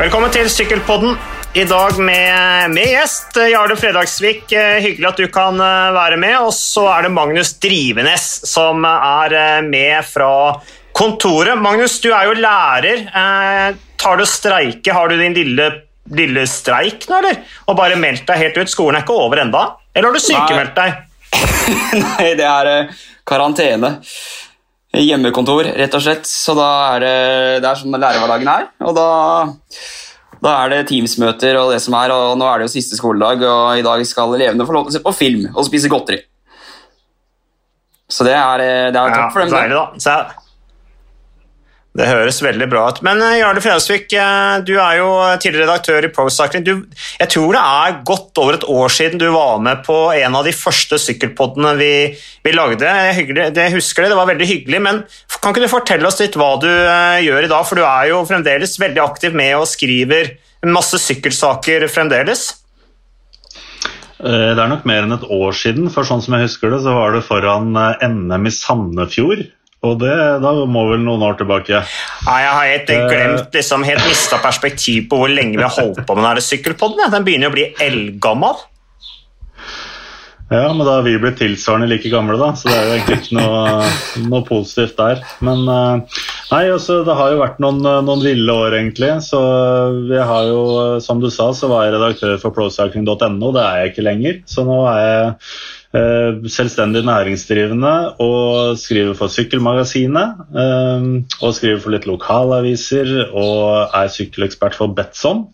[0.00, 1.16] Velkommen til Sykkelpodden.
[1.60, 4.46] I dag med, med gjest Jarle Fredagsvik.
[4.56, 6.38] Eh, Hyggelig at du kan eh, være med.
[6.46, 10.30] Og så er det Magnus Drivenes som er eh, med fra
[10.96, 11.52] kontoret.
[11.60, 13.04] Magnus, du er jo lærer.
[13.12, 14.94] Eh, tar du streike?
[14.96, 15.68] Har du din lille,
[16.16, 17.42] lille streik nå, eller?
[17.68, 18.72] Og bare meldt deg helt ut?
[18.72, 19.66] Skolen er ikke over enda?
[19.92, 20.96] Eller har du sykemeldt deg?
[22.06, 23.98] Nei, det er eh, karantene.
[24.96, 26.26] Hjemmekontor, rett og slett.
[26.26, 27.16] Så da er det,
[27.62, 28.66] det er sånn lærerhverdagen er.
[28.88, 29.06] Og da,
[30.42, 33.44] da er det Teams-møter og det som er, og nå er det jo siste skoledag,
[33.46, 36.18] og i dag skal elevene få lov til å se på film og spise godteri.
[38.10, 39.54] Så det er, det er topp for dem.
[39.54, 40.49] deilig, da.
[41.90, 43.00] Jeg- det høres veldig bra ut.
[43.02, 45.08] Men eh, Jarle Fredagsvik, eh, du er jo
[45.42, 46.84] tidligere redaktør i ProCycling.
[47.18, 50.44] Jeg tror det er godt over et år siden du var med på en av
[50.46, 51.90] de første sykkelpoddene vi,
[52.44, 52.86] vi lagde.
[53.18, 55.02] Hyggelig, det jeg husker det, det var veldig hyggelig, men
[55.42, 57.66] kan ikke du fortelle oss litt hva du eh, gjør i dag?
[57.66, 60.36] For du er jo fremdeles veldig aktiv med og skriver
[60.70, 62.52] masse sykkelsaker fremdeles.
[64.22, 66.82] Eh, Det er nok mer enn et år siden, for sånn som jeg husker det,
[66.84, 69.46] så var det foran eh, NM i Sandefjord.
[69.86, 71.72] Og det, da må vel noen år tilbake.
[71.72, 76.02] Ja, Jeg har helt glemt, liksom, helt mista perspektiv på hvor lenge vi har holdt
[76.04, 77.06] på med denne sykkelpodden.
[77.14, 78.60] Den begynner jo å bli eldgammel.
[80.50, 83.18] Ja, men da har vi blitt tilsvarende like gamle, da, så det er jo egentlig
[83.20, 83.90] ikke noe,
[84.32, 85.20] noe positivt der.
[85.46, 89.12] Men eh, nei, altså, det har jo vært noen, eh, noen ville år, egentlig.
[89.22, 89.38] Så
[90.10, 93.52] jeg har jo, eh, som du sa, så var jeg redaktør for procycling.no.
[93.54, 94.40] Det er jeg ikke lenger.
[94.50, 95.54] Så nå er jeg eh,
[95.92, 100.36] selvstendig næringsdrivende og skriver for Sykkelmagasinet.
[100.54, 105.48] eh, og skriver for litt lokalaviser og er sykkelekspert for Betson.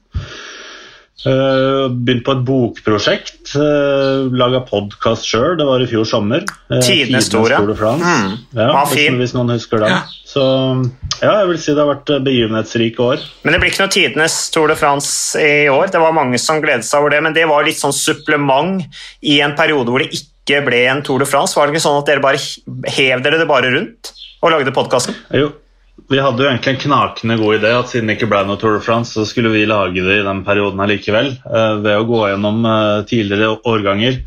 [1.27, 3.57] Uh, begynt på et bokprosjekt.
[3.57, 5.57] Laga podkast sjøl.
[5.59, 6.45] Det var i fjor sommer.
[6.85, 7.59] Tidenes store.
[7.59, 8.37] Mm.
[8.55, 9.17] Ja, hvis, fin.
[9.19, 9.97] hvis noen husker den.
[10.23, 10.45] Så
[11.23, 13.27] ja, jeg vil si det har vært eh, begivenhetsrike år.
[13.43, 15.89] Men det blir ikke noe tidenes Tour de France i år.
[15.95, 18.85] Det var mange som gledet seg over det, men det var litt sånn supplement
[19.25, 20.36] i en periode hvor det ikke
[20.67, 21.57] ble en Tour de France.
[21.57, 22.41] Var det ikke sånn at dere bare
[22.97, 24.13] hev dere det bare rundt
[24.45, 25.17] og lagde podkasten?
[25.35, 25.51] Jo,
[26.13, 28.77] vi hadde jo egentlig en knakende god idé at siden det ikke ble noe Tour
[28.77, 31.33] de France, så skulle vi lage det i den perioden her likevel.
[31.83, 34.23] ved å gå gjennom eh, tidligere årganger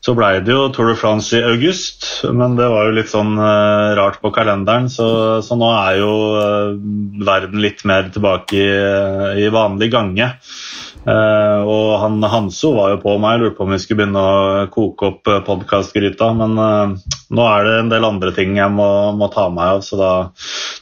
[0.00, 3.34] så ble det jo Tour de France i august, men det var jo litt sånn
[3.36, 5.06] eh, rart på kalenderen, så,
[5.44, 6.70] så nå er jo eh,
[7.26, 10.30] verden litt mer tilbake i, eh, i vanlig gange.
[11.00, 14.66] Eh, og han Hanso var jo på meg, lurte på om vi skulle begynne å
[14.72, 18.90] koke opp uh, podkastgryta, men uh, nå er det en del andre ting jeg må,
[19.16, 20.10] må ta meg av, så da,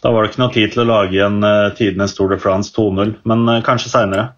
[0.02, 2.74] da var det ikke noe tid til å lage en uh, tidenes Tour de France
[2.74, 4.30] 2.0, men uh, kanskje seinere.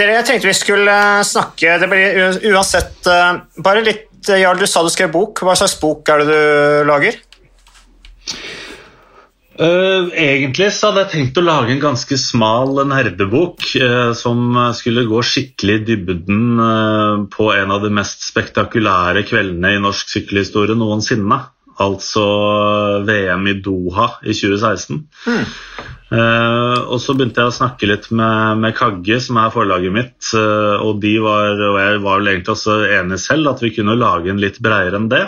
[0.00, 4.60] Dere, jeg tenkte vi skulle eh, snakke Det blir uansett eh, Bare litt eh, Jarl,
[4.60, 5.42] du sa du skrev bok.
[5.44, 7.18] Hva slags bok er det du lager?
[9.60, 15.04] Eh, egentlig så hadde jeg tenkt å lage en ganske smal nerdebok uh, som skulle
[15.04, 20.78] gå skikkelig i dybden uh, på en av de mest spektakulære kveldene i norsk sykkelhistorie
[20.80, 21.42] noensinne.
[21.80, 22.24] Altså
[23.04, 24.98] VM i Doha i 2016.
[26.10, 30.18] Eh, og så begynte jeg å snakke litt med, med Kagge, som er forlaget mitt.
[30.34, 34.28] og de var, og jeg var vel egentlig også enig selv at vi kunne lage
[34.32, 35.22] en litt bredere enn det.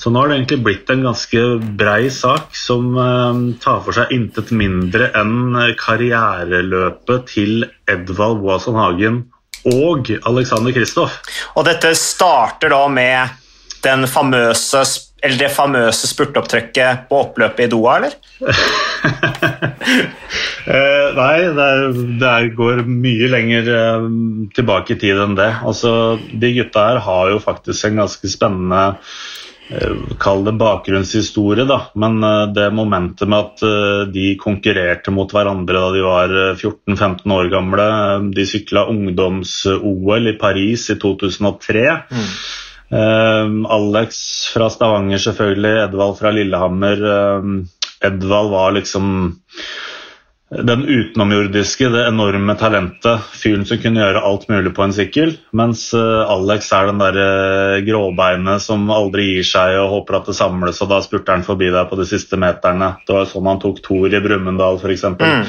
[0.00, 1.42] Så nå har det egentlig blitt en ganske
[1.78, 9.22] brei sak som eh, tar for seg intet mindre enn karriereløpet til Edvald Boasson Hagen
[9.70, 11.20] og Alexander Kristoff.
[11.54, 13.38] Og dette starter da med
[13.84, 14.82] den famøse,
[15.24, 18.18] eller det famøse spurtopptrykket på oppløpet i Doha, eller?
[20.70, 24.04] Eh, nei, det, er, det er, går mye lenger eh,
[24.54, 25.48] tilbake i tid enn det.
[25.66, 28.82] Altså, de gutta her har jo faktisk en ganske spennende
[30.18, 31.80] Kall det bakgrunnshistorie, da.
[31.94, 36.58] Men eh, det momentet med at eh, de konkurrerte mot hverandre da de var eh,
[36.58, 41.86] 14-15 år gamle eh, De sykla ungdoms-OL i Paris i 2003.
[42.10, 42.32] Mm.
[43.70, 44.16] Alex
[44.50, 45.76] fra Stavanger, selvfølgelig.
[45.84, 47.04] Edvald fra Lillehammer.
[47.14, 49.06] Eh, Edvald var liksom
[50.50, 53.26] den utenomjordiske, det enorme talentet.
[53.38, 55.36] Fyren som kunne gjøre alt mulig på en sykkel.
[55.54, 60.30] Mens eh, Alex er den der eh, gråbeinet som aldri gir seg og håper at
[60.32, 62.96] det samles, og da spurter han forbi deg på de siste meterne.
[63.06, 65.06] Det var sånn han tok Thor i Brumunddal, f.eks.
[65.14, 65.46] Mm.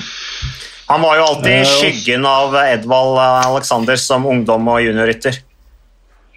[0.92, 5.42] Han var jo alltid i Eh, skyggen av Edvald Alexander som ungdom og juniorrytter.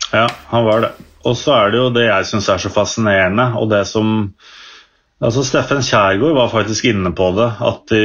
[0.08, 0.94] Ja, han var det.
[1.28, 4.30] Og så er det jo det jeg syns er så fascinerende, og det som
[5.24, 8.04] Altså Steffen Kjærgaard var faktisk inne på det, at i,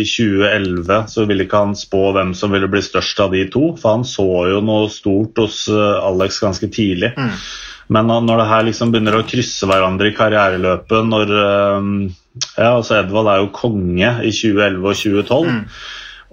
[0.00, 3.70] i 2011 så ville ikke han spå hvem som ville bli størst av de to,
[3.80, 7.14] for han så jo noe stort hos eh, Alex ganske tidlig.
[7.94, 11.90] Men når det her liksom begynner å krysse hverandre i karriereløpet når eh,
[12.58, 15.50] Ja, altså Edvald er jo konge i 2011 og 2012.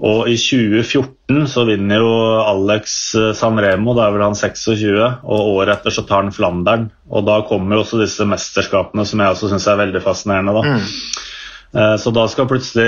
[0.02, 5.52] Og i 2014 så vinner jo Alex eh, Sanremo, da er vel han 26, og
[5.60, 6.88] året etter så tar han Flandern.
[7.12, 10.56] Og da kommer jo også disse mesterskapene som jeg også syns er veldig fascinerende.
[10.58, 10.74] da.
[10.74, 11.28] Mm.
[11.72, 12.88] Så da skal plutselig,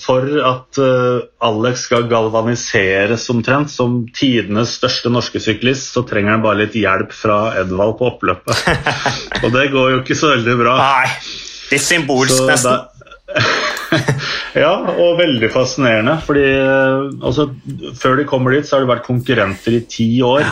[0.00, 6.46] for at eh, Alex skal galvaniseres omtrent som tidenes største norske syklist, så trenger han
[6.46, 8.64] bare litt hjelp fra Edvald på oppløpet.
[9.44, 10.78] Og det går jo ikke så veldig bra.
[10.80, 11.12] Nei,
[11.74, 12.88] litt symbolsk, Så nesten.
[14.62, 16.16] ja, og veldig fascinerende.
[16.26, 17.48] fordi eh, altså,
[17.98, 20.46] Før de kommer dit, så har de vært konkurrenter i ti år.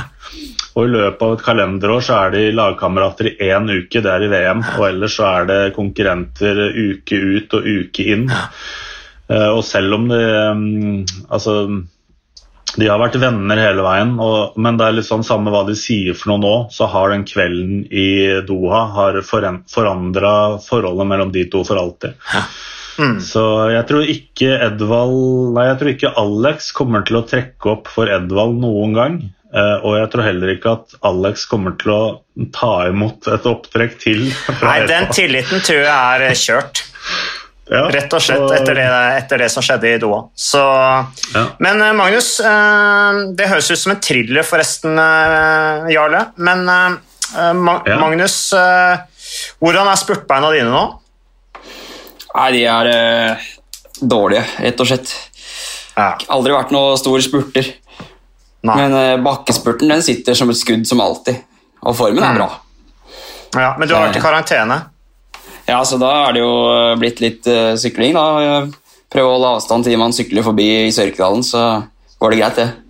[0.78, 4.26] Og i løpet av et kalenderår så er de lagkamerater i én uke, det er
[4.26, 4.64] i VM.
[4.76, 8.28] Og ellers så er det konkurrenter uke ut og uke inn.
[9.28, 10.24] Eh, Og selv om det
[10.56, 11.60] mm, Altså
[12.76, 15.74] de har vært venner hele veien, og, men det er litt sånn samme hva de
[15.78, 18.08] sier for noe nå, så har den kvelden i
[18.46, 20.32] Doha har forandra
[20.62, 22.18] forholdet mellom de to for alltid.
[22.98, 23.18] Mm.
[23.22, 27.90] Så jeg tror ikke Edvald Nei, jeg tror ikke Alex kommer til å trekke opp
[27.92, 29.18] for Edvald noen gang.
[29.48, 32.02] Uh, og jeg tror heller ikke at Alex kommer til å
[32.52, 34.26] ta imot et opptrekk til.
[34.60, 36.82] Nei, den tilliten tror jeg er eh, kjørt.
[37.68, 38.84] Ja, Rett og slett etter det,
[39.18, 40.22] etter det som skjedde i Doha.
[40.36, 40.60] Så,
[41.32, 41.46] Ja.
[41.64, 46.26] Men eh, Magnus, uh, det høres ut som en thriller forresten, uh, Jarle.
[46.36, 47.98] Men Ma Ja.
[48.00, 48.38] Magnus,
[49.60, 50.84] hvordan er spurtbeina dine nå?
[52.34, 53.48] Nei, de er eh,
[54.00, 55.12] dårlige, rett og slett.
[55.96, 56.12] Ja.
[56.34, 57.70] Aldri vært noe stor spurter.
[58.66, 58.76] Nei.
[58.76, 61.40] Men eh, bakkespurten den sitter som et skudd som alltid.
[61.86, 62.48] Og formen er bra.
[63.54, 64.82] Ja, men du har vært i karantene.
[65.68, 68.68] Ja, så da er det jo eh, blitt litt uh, sykling, da.
[69.12, 71.64] Prøve å holde avstand til man sykler forbi i Sørkedalen, så
[72.20, 72.87] går det greit, det.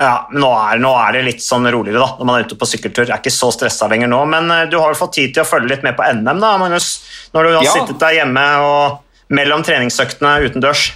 [0.00, 2.66] Ja, nå er, nå er det litt sånn roligere da, når man er ute på
[2.66, 3.04] sykkeltur.
[3.06, 5.44] Jeg er ikke så stressa lenger nå, men eh, du har jo fått tid til
[5.44, 6.88] å følge litt med på NM, da, Magnus.
[7.36, 7.74] Når du har Ja.
[7.78, 8.98] sittet der hjemme og
[9.34, 10.88] mellom treningsøktene utendørs.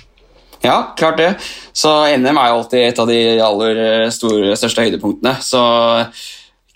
[0.65, 1.29] Ja, klart det.
[1.73, 5.37] Så NM er jo alltid et av de aller eh, store, største høydepunktene.
[5.47, 5.63] Så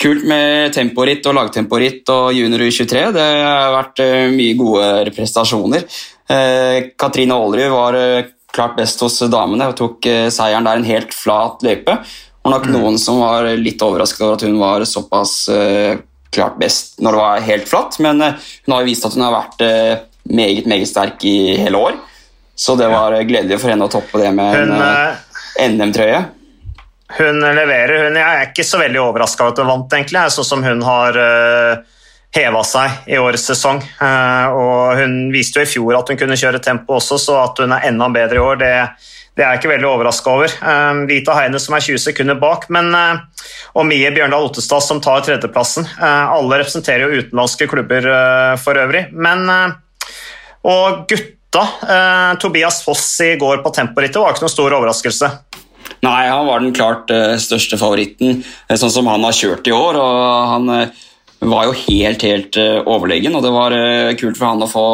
[0.03, 3.03] kult med temporitt og lagtemporitt og junior U23.
[3.15, 5.85] Det har vært eh, mye gode prestasjoner.
[6.31, 10.89] Eh, Katrine Aalerud var eh, klart best hos damene og tok eh, seieren der en
[10.89, 11.97] helt flat løype.
[12.03, 16.01] Det var nok noen som var litt overrasket over at hun var såpass eh,
[16.33, 19.25] klart best når det var helt flatt, men eh, hun har jo vist at hun
[19.27, 19.65] har vært
[20.33, 21.99] meget, meget sterk i hele år.
[22.55, 24.75] Så det var gledelig for henne å toppe det med Hun,
[25.63, 26.21] en NM-trøye.
[27.17, 28.05] hun leverer.
[28.05, 30.21] Hun, jeg er ikke så veldig overraska over at hun vant, egentlig.
[30.21, 32.02] Jeg, sånn som hun har uh,
[32.33, 33.83] heva seg i årets sesong.
[33.83, 37.61] Eh, og hun viste jo i fjor at hun kunne kjøre tempo også, så at
[37.61, 38.73] hun er enda bedre i år, det,
[39.37, 40.55] det er jeg ikke veldig overraska over.
[40.73, 43.45] Eh, Vita Heine som er 20 sekunder bak, men eh,
[43.77, 45.87] og Mie Bjørndal Ottestad som tar tredjeplassen.
[46.01, 48.05] Alle representerer jo utenlandske klubber
[48.61, 49.07] for øvrig.
[49.17, 49.49] Men
[50.69, 51.63] Og gutta,
[52.37, 55.31] Tobias Foss i går på temporittet var ikke noen stor overraskelse.
[56.05, 57.09] Nei, han var den klart
[57.41, 59.97] største favoritten, sånn som han har kjørt i år.
[59.97, 60.93] og Han
[61.51, 64.85] var jo helt, helt eh, overlegen, og det var eh, kult for han å få,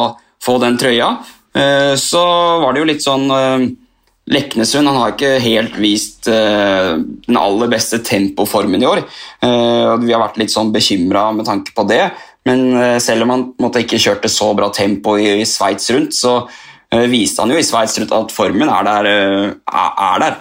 [0.45, 1.11] få den trøya.
[1.56, 2.23] Eh, Så
[2.62, 3.29] var det jo litt sånn
[4.29, 9.00] Leknesund han har ikke helt vist den aller beste tempoformen i år.
[9.41, 12.11] Vi har vært litt sånn bekymra med tanke på det.
[12.45, 16.43] Men selv om han måtte, ikke kjørte så bra tempo i, Sveits rundt, så
[17.09, 19.09] viste han jo i Sveits rundt at formen er der.
[19.64, 20.37] er der.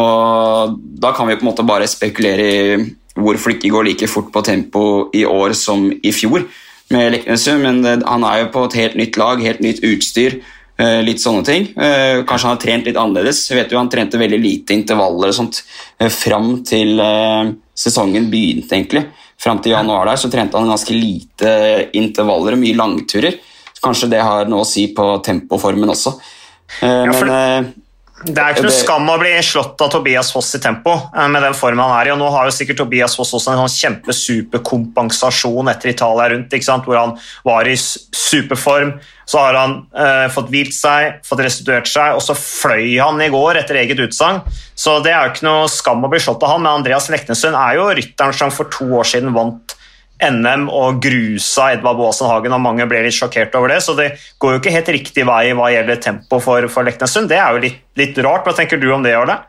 [0.00, 2.78] Og Da kan vi på en måte bare spekulere i
[3.16, 4.84] hvorfor det ikke går like fort på tempo
[5.16, 6.46] i år som i fjor
[6.94, 10.40] med Leknesø, men det, han er jo på et helt nytt lag, helt nytt utstyr.
[10.78, 11.62] eh, litt sånne ting.
[11.72, 13.46] Eh, kanskje han har trent litt annerledes.
[13.48, 15.62] Jeg vet jo Han trente veldig lite intervaller og sånt
[15.98, 19.06] eh, fram til eh, sesongen begynte, egentlig.
[19.40, 23.40] Fram til januar der så trente han ganske lite intervaller og mye langturer.
[23.82, 26.14] Kanskje det har noe å si på tempoformen også.
[26.82, 27.72] Eh, men eh,
[28.24, 31.42] Det er ikke noe skam å bli slått av Tobias Foss i tempo eh, med
[31.44, 32.12] den formen han er i.
[32.14, 36.56] og Nå har jo sikkert Tobias Foss også en sånn kjempesuperkompensasjon etter Italia rundt,
[36.86, 37.12] hvor han
[37.44, 38.94] var i superform.
[39.28, 43.28] Så har han eh, fått hvilt seg, fått restituert seg, og så fløy han i
[43.34, 44.40] går etter eget utsagn.
[44.72, 47.58] Så det er jo ikke noe skam å bli slått av han, men Andreas Leknesund
[47.58, 49.75] er jo rytteren som for to år siden vant
[50.22, 53.82] NM og grusa Edvard Boasen Hagen, og mange ble litt sjokkert over det.
[53.84, 57.28] Så det går jo ikke helt riktig vei hva gjelder tempo for, for Leknesund.
[57.32, 58.46] Det er jo litt, litt rart.
[58.46, 59.42] Hva tenker du om det, Jarle?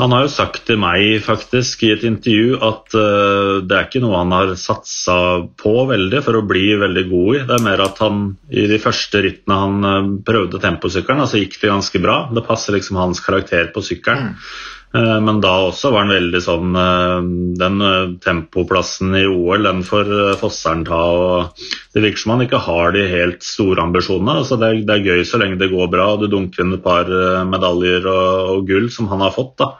[0.00, 4.00] Han har jo sagt til meg faktisk i et intervju at uh, det er ikke
[4.02, 5.16] noe han har satsa
[5.60, 7.42] på veldig for å bli veldig god i.
[7.50, 11.60] Det er mer at han i de første rittene han uh, prøvde temposykkelen, så gikk
[11.60, 12.22] det ganske bra.
[12.32, 14.32] Det passer liksom hans karakter på sykkelen.
[14.32, 17.28] Eh, Men da også var han veldig sånn eh,
[17.60, 21.00] Den eh, tempoplassen i OL, den får eh, Fosseren ta.
[21.00, 21.62] og
[21.94, 24.42] Det virker som han ikke har de helt store ambisjonene.
[24.42, 26.76] altså det, er, det er gøy så lenge det går bra og du dunker inn
[26.76, 29.56] et par eh, medaljer og, og gull som han har fått.
[29.62, 29.72] da.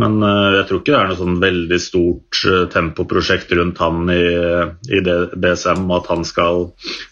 [0.00, 4.10] Men eh, jeg tror ikke det er noe sånn veldig stort eh, tempoprosjekt rundt han
[4.12, 4.24] i,
[4.90, 6.66] i DSM, at han skal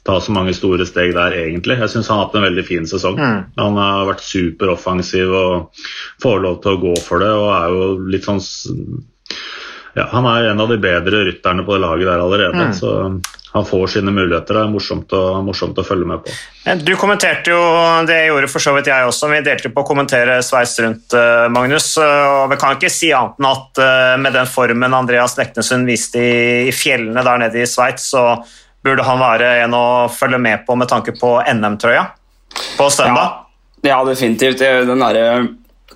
[0.07, 1.79] ta så mange store steg der, egentlig.
[1.83, 3.21] Jeg syns han har hatt en veldig fin sesong.
[3.61, 5.85] Han har vært superoffensiv og
[6.23, 8.43] får lov til å gå for det, og er jo litt sånn
[9.93, 12.93] ja, Han er en av de bedre rytterne på det laget der allerede, så
[13.53, 14.57] han får sine muligheter.
[14.57, 16.33] Det er morsomt å, morsomt å følge med på.
[16.87, 17.61] Du kommenterte jo,
[18.09, 21.49] det gjorde for så vidt jeg også, vi delte på å kommentere sveis rundt, eh,
[21.53, 21.91] Magnus.
[22.01, 25.87] eh, Og vi kan ikke si annet enn at eh, med den formen Andreas Leknesund
[25.91, 28.41] viste i, i fjellene der nede i Sveits, så
[28.83, 32.07] burde han være en å følge med på med tanke på NM-trøya
[32.79, 33.45] på søndag.
[33.85, 34.59] Ja, definitivt.
[34.63, 35.47] Den der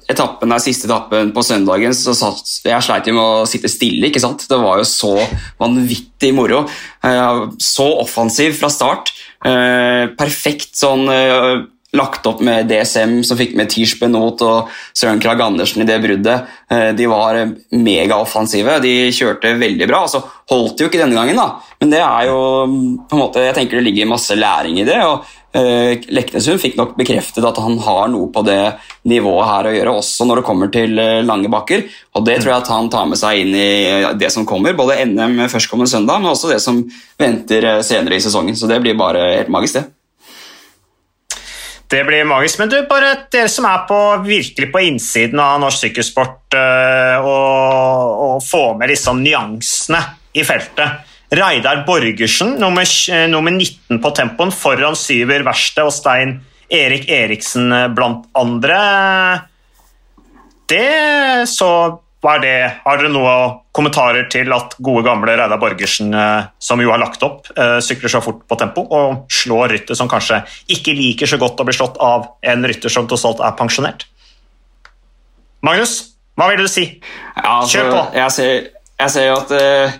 [0.08, 4.06] etappen der, siste etappen på søndagen, så satt, jeg sleit med å sitte stille.
[4.08, 4.46] ikke sant?
[4.48, 5.14] Det var jo så
[5.60, 6.64] vanvittig moro.
[7.04, 9.10] Eh, Så offensiv fra start.
[9.44, 11.64] Eh, Perfekt sånn eh,
[11.96, 15.96] lagt opp med DSM, som fikk med Tish Benot og Søren Krag Andersen i det
[16.02, 16.50] bruddet.
[16.98, 17.38] De var
[17.72, 18.74] megaoffensive.
[18.84, 20.02] De kjørte veldig bra.
[20.04, 20.20] altså
[20.50, 21.46] Holdt jo ikke denne gangen, da.
[21.80, 22.36] Men det er jo
[23.08, 24.98] på en måte, jeg tenker det ligger masse læring i det.
[25.06, 25.24] og
[25.56, 28.76] Leknesund fikk nok bekreftet at han har noe på det
[29.08, 31.86] nivået her å gjøre, også når det kommer til eh, lange bakker.
[32.16, 34.76] Og det tror jeg at han tar med seg inn i eh, det som kommer.
[34.78, 36.82] Både NM førstkommende søndag, men også det som
[37.20, 38.58] venter eh, senere i sesongen.
[38.58, 39.86] Så det blir bare helt magisk, det.
[41.86, 42.58] Det blir magisk.
[42.58, 48.24] Men du, bare dere som er på, virkelig på innsiden av norsk sykkelsport eh, og,
[48.26, 50.02] og får med liksom nyansene
[50.34, 51.14] i feltet.
[51.30, 56.40] Reidar Borgersen, nummer, eh, nummer 19 på tempoen, foran Syver Verste og Stein
[56.70, 58.80] Erik Eriksen eh, blant andre.
[60.70, 61.70] Det så
[62.26, 62.56] er det.
[62.82, 67.22] Har dere noen kommentarer til at gode gamle Reidar Borgersen, eh, som jo har lagt
[67.26, 67.50] opp,
[67.82, 70.40] sykler så fort på tempo og slår rytter som kanskje
[70.74, 74.06] ikke liker så godt å bli slått av en rytter som tross alt er pensjonert?
[75.66, 75.96] Magnus,
[76.36, 76.84] hva vil du si?
[77.34, 78.00] Ja, altså, Kjør på.
[78.18, 79.94] Jeg ser, jo at eh,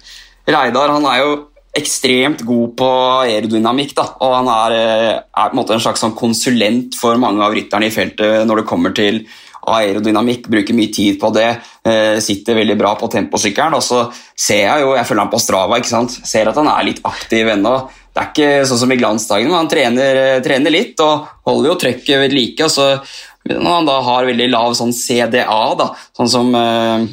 [0.47, 1.37] Reidar han er jo
[1.77, 2.91] ekstremt god på
[3.27, 3.95] aerodynamikk.
[3.97, 7.53] Da, og han er, eh, er en måte en slags sånn konsulent for mange av
[7.53, 9.27] rytterne i feltet når det kommer til
[9.67, 10.49] aerodynamikk.
[10.49, 11.59] Bruker mye tid på det.
[11.85, 13.75] eh, sitter veldig bra på temposykkelen.
[13.75, 16.11] Og så ser jeg jo, jeg følger han på Strava, ikke sant?
[16.11, 17.89] ser at han er litt aktiv ennå.
[18.13, 21.69] Det er ikke sånn som i glansdagen, men han trener, eh, trener litt og holder
[21.71, 22.65] jo trøkket ved like.
[22.65, 22.99] og så
[23.47, 27.07] når han da har veldig lav sånn CDA, da, sånn som eh,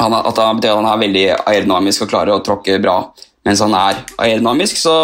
[0.00, 3.00] han, at han betyr at han er veldig aerodynamisk og klarer å tråkke bra
[3.46, 4.94] mens han er aerodynamisk, så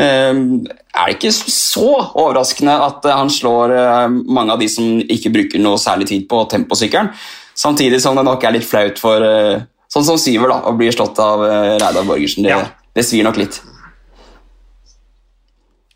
[0.00, 4.98] eh, er det ikke så overraskende at eh, han slår eh, mange av de som
[5.00, 7.08] ikke bruker noe særlig tid på temposykkelen.
[7.56, 10.90] Samtidig som det nok er litt flaut for eh, sånn som Syver da, å bli
[10.92, 12.44] slått av eh, Reidar Borgersen.
[12.44, 12.60] Det, Ja.
[12.94, 13.62] det svir nok litt.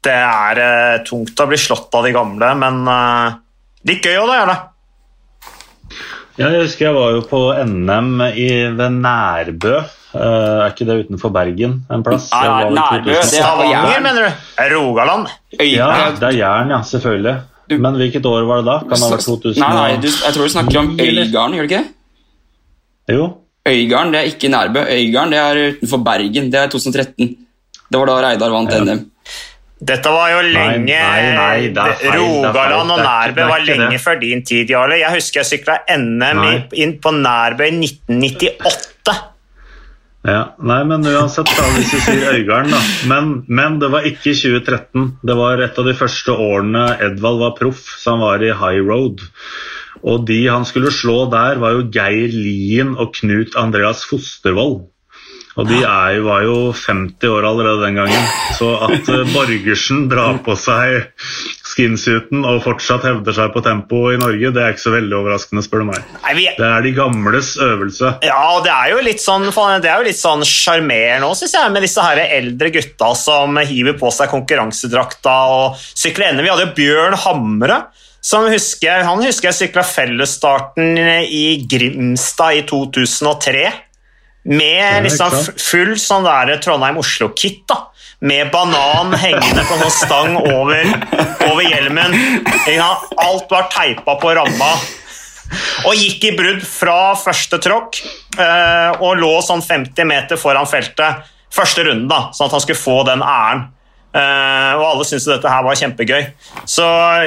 [0.09, 2.77] Det er tungt å bli slått av de gamle, men
[3.85, 4.59] litt gøy òg, er det.
[6.39, 9.77] Ja, jeg husker jeg var jo på NM i, ved Nærbø.
[10.09, 10.21] Uh,
[10.65, 12.31] er ikke det utenfor Bergen en plass?
[12.33, 14.03] Nei, Det Nærbø, det er Stavanger, Jæren.
[14.07, 14.77] mener du?
[14.79, 15.27] Rogaland?
[15.61, 17.35] Ja, det er Jæren, ja, selvfølgelig.
[17.71, 18.79] Du- Men hvilket år var det da?
[18.79, 19.61] Kan det ha vært 2000?
[19.61, 20.89] Nei, nei, du, jeg tror du snakker om?
[21.01, 23.15] Øygarden, gjør du ikke det?
[23.19, 23.27] Jo.
[23.69, 24.81] Øygarden det er ikke Nærbø.
[24.97, 26.51] Øygarden det er utenfor Bergen.
[26.53, 27.37] Det er 2013.
[27.93, 28.81] Det var da Reidar vant Ja.
[28.85, 29.05] NM.
[29.79, 32.17] Dette var jo lenge nei, nei, er feil.
[32.19, 34.01] Rogaland og Nærbø var lenge det.
[34.03, 34.99] før din tid, Jarle.
[34.99, 36.43] Jeg husker jeg sykla NM
[36.75, 39.15] inn på Nærbø i 1998.
[40.27, 42.81] Ja, nei, men uansett, da, hvis du sier Øygarden, da.
[43.09, 45.13] Men, men det var ikke 2013.
[45.23, 48.83] Det var et av de første årene Edvald var proff, så han var i High
[48.83, 49.23] Road.
[50.03, 54.81] Og de han skulle slå der, var jo Geir Lien og Knut Andreas Fostervoll.
[55.59, 58.27] Og de er jo, var jo 50 år allerede den gangen.
[58.55, 61.09] Så at eh, Borgersen drar på seg
[61.67, 65.65] skinsuiten og fortsatt hevder seg på tempo i Norge, det er ikke så veldig overraskende,
[65.67, 66.07] spør du meg.
[66.23, 68.15] Nei, vi, Det er de gamles øvelse.
[68.27, 71.57] ja, og det er jo litt sånn Det er jo litt sånn sjarmerende òg, syns
[71.59, 76.45] jeg, med disse her eldre gutta som hiver på seg konkurransedrakta og sykler NM.
[76.47, 77.83] Vi hadde jo Bjørn Hamre.
[78.29, 83.69] Som husker, han husker jeg sykla fellesstarten i Grimstad i 2003.
[84.49, 87.67] Med liksom full sånn der Trondheim-Oslo-kit.
[87.69, 87.89] da
[88.25, 90.89] Med banan hengende på sånn stang over,
[91.51, 92.17] over hjelmen.
[93.21, 94.73] Alt var teipa på ramma.
[95.89, 98.01] Og gikk i brudd fra første tråkk
[98.37, 102.81] eh, og lå sånn 50 meter foran feltet første runden, da, sånn at han skulle
[102.81, 103.69] få den æren.
[104.09, 106.29] Eh, og alle syntes dette her var kjempegøy.
[106.69, 106.85] Så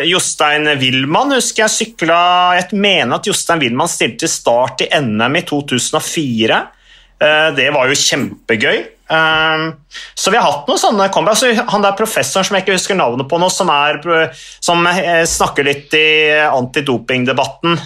[0.09, 2.21] Jostein Wilman husker jeg sykla
[2.57, 6.61] Jeg mener at Jostein Wilman stilte start i NM i 2004.
[7.21, 8.81] Eh, det var jo kjempegøy.
[9.11, 9.65] Eh,
[10.17, 11.37] så vi har hatt noen sånne comeback.
[11.37, 14.01] Altså, han der professoren som jeg ikke husker navnet på nå, som, er,
[14.63, 14.87] som
[15.29, 16.09] snakker litt i
[16.49, 17.79] antidopingdebatten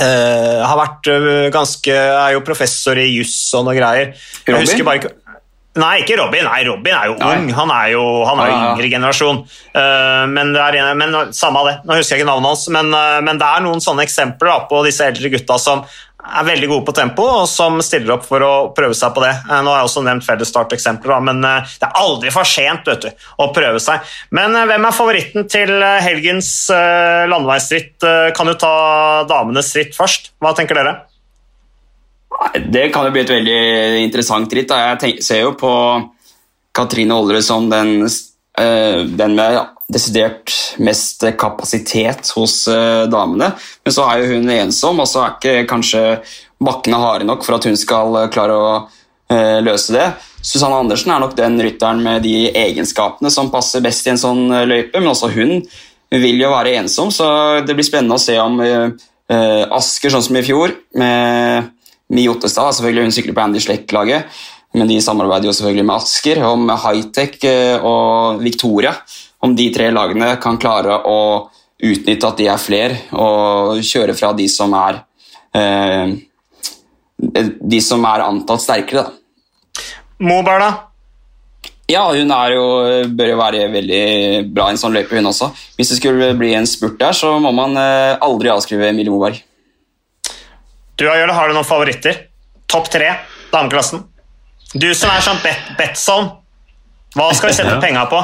[0.00, 1.08] har vært
[1.52, 4.14] ganske Er jo professor i juss og noe greier.
[4.46, 5.10] Jeg bare
[5.78, 6.42] Nei, ikke Robin.
[6.48, 7.44] Nei, Robin er jo ung.
[7.54, 9.36] Han er jo, han er jo yngre generasjon.
[9.70, 11.74] Uh, men, det er, men samme av det.
[11.86, 12.90] Nå husker jeg ikke navnet hans, men,
[13.26, 15.84] men det er noen sånne eksempler da, på disse eldre gutta som
[16.20, 19.32] er veldig gode på tempo, og som stiller opp for å prøve seg på det.
[19.48, 23.26] Uh, nå har jeg også nevnt fellesstarteksempler, men det er aldri for sent vet du,
[23.40, 24.06] å prøve seg.
[24.36, 25.74] Men hvem er favoritten til
[26.04, 27.96] helgens landeveisritt?
[28.36, 28.74] Kan du ta
[29.30, 30.32] damenes ritt først?
[30.42, 30.96] Hva tenker dere?
[32.70, 33.60] Det kan jo bli et veldig
[34.04, 34.72] interessant ritt.
[34.72, 35.72] Jeg ser jo på
[36.76, 38.06] Katrine Olre som den,
[38.60, 39.56] den med
[39.92, 43.52] desidert mest kapasitet hos uh, damene.
[43.84, 46.02] Men så er jo hun ensom, og så er ikke kanskje
[46.62, 48.72] bakkene harde nok for at hun skal uh, klare å
[49.62, 50.08] løse det.
[50.42, 54.40] Susanne Andersen er nok den rytteren med de egenskapene som passer best i en sånn
[54.66, 55.52] løype, men også hun
[56.10, 57.28] vil jo være ensom, så
[57.62, 61.70] det blir spennende å se om Asker, sånn som i fjor, med
[62.10, 64.42] Mi Ottestad selvfølgelig hun sykler på Andy Schleck-laget,
[64.76, 68.94] men de samarbeider jo selvfølgelig med Asker om Hightech eh, og Victoria.
[69.40, 71.20] Om de tre lagene kan klare å
[71.80, 75.00] utnytte at de er flere, og kjøre fra de som er
[75.56, 76.12] eh,
[77.20, 79.08] de som er antatt sterkere.
[79.08, 79.82] Da.
[80.20, 80.70] Moberg, da?
[81.90, 82.64] Ja, hun jo,
[83.18, 84.02] bør jo være veldig
[84.54, 85.50] bra i en sånn løype, hun også.
[85.78, 89.40] Hvis det skulle bli en spurt der, så må man eh, aldri avskrive Emilie Moberg.
[91.00, 92.26] Du Jørgen, har du noen favoritter?
[92.70, 93.08] Topp tre,
[93.50, 94.04] dameklassen.
[94.74, 96.30] Du som er sånn bet Betson,
[97.16, 97.82] hva skal vi sette ja.
[97.82, 98.20] penga på?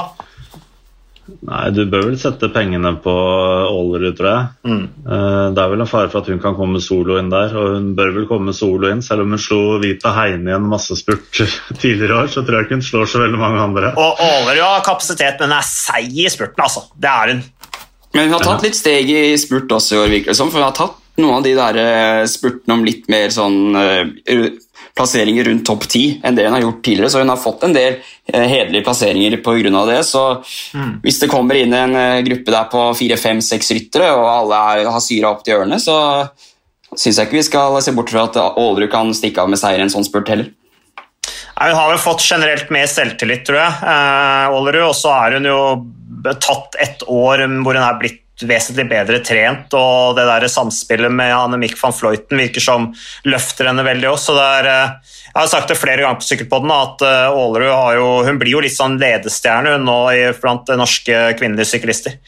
[1.27, 4.45] Nei, Du bør vel sette pengene på Aalerud, tror jeg.
[4.71, 4.85] Mm.
[4.85, 7.75] Eh, det er vel en fare for at hun kan komme solo inn der, og
[7.75, 9.03] hun bør vel komme solo inn.
[9.03, 11.27] Selv om hun slo Vita Heine i en massespurt
[11.81, 13.91] tidligere år, så tror jeg ikke hun slår så veldig mange andre.
[13.99, 16.87] Og Aalerud har kapasitet, men hun er seig i spurten, altså.
[16.95, 17.43] Det er hun.
[18.15, 20.53] Men hun har tatt litt steg i spurt også i år, virker det som.
[20.53, 24.03] For hun har tatt noen av de der eh, spurtene om litt mer sånn uh,
[24.97, 27.13] plasseringer rundt topp ti enn det hun har gjort tidligere.
[27.13, 27.99] Så hun har fått en del
[28.33, 29.85] eh, hederlige plasseringer pga.
[29.91, 30.01] det.
[30.09, 30.25] Så
[30.75, 30.93] mm.
[31.05, 34.61] hvis det kommer inn en uh, gruppe der på fire, fem, seks ryttere, og alle
[34.73, 35.97] er, har syra opp til ørene, så
[36.97, 39.83] syns jeg ikke vi skal se bort fra at Aalerud kan stikke av med seier
[39.83, 40.53] i en sånn spurt heller.
[41.57, 43.77] Nei, Hun har vel fått generelt mer selvtillit, tror jeg.
[44.53, 45.61] Aalerud, og så er hun jo
[46.41, 51.33] tatt et år hvor hun er blitt vesentlig bedre trent, og det der samspillet med
[51.33, 52.91] Anne-Mick van Fløyten virker som
[53.25, 54.37] løfter henne veldig også.
[54.43, 58.11] Er, eh, jeg har sagt det flere ganger på Sykkelpodden at Aalerud eh, har jo,
[58.29, 59.99] hun blir jo litt sånn ledestjerne nå
[60.43, 62.21] blant norske kvinnelige syklister.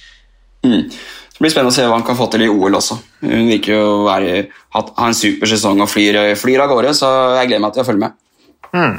[0.64, 0.88] Mm.
[0.88, 2.96] Det blir spennende å se hva han kan få til i OL også.
[3.22, 7.52] Hun virker jo være, ha, en super sesong og flyr, flyr, av gårde, så jeg
[7.52, 8.16] gleder meg til å følge med.
[8.74, 8.96] Mm.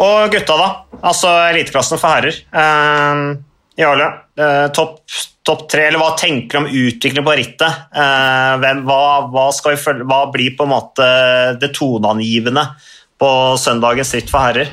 [0.00, 0.68] Og gutta, da?
[1.12, 2.38] Altså eliteklassen for herrer.
[2.48, 3.20] Eh,
[3.84, 5.02] Jarle, eh, topp
[5.42, 7.80] top tre, eller hva tenker du om utviklingen på rittet?
[7.94, 11.08] Eh, hvem, hva, hva, følge, hva, blir på en måte
[11.58, 12.64] det toneangivende
[13.18, 14.72] på søndagens ritt for herrer?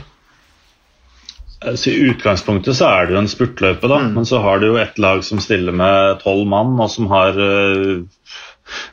[1.60, 3.98] I utgangspunktet så er det jo en spurtløype, da.
[4.00, 4.14] Mm.
[4.16, 7.36] men så har du jo ett lag som stiller med tolv mann, og som har
[7.36, 8.00] uh,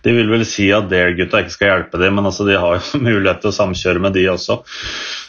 [0.02, 3.02] De vil vel si at Dare-gutta ikke skal hjelpe dem, men altså, de har jo
[3.06, 4.58] mulighet til å samkjøre med de også.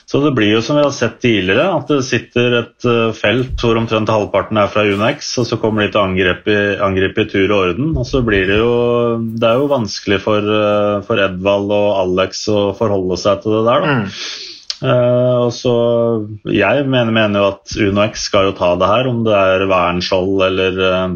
[0.07, 3.59] Så det blir jo som vi har sett tidligere, at det sitter et eh, felt
[3.59, 7.27] hvor omtrent halvparten er fra UNX, og så kommer de til å angripe, angripe i
[7.27, 7.89] tur og orden.
[7.99, 8.71] Og så blir det jo
[9.19, 13.65] Det er jo vanskelig for, eh, for Edvald og Alex å forholde seg til det
[13.67, 13.97] der, da.
[13.97, 14.55] Mm.
[14.77, 15.71] Uh, og så
[16.45, 20.43] Jeg mener, mener, jo at UnoX skal jo ta det her, om det er Wernskjold
[20.45, 21.15] eller uh,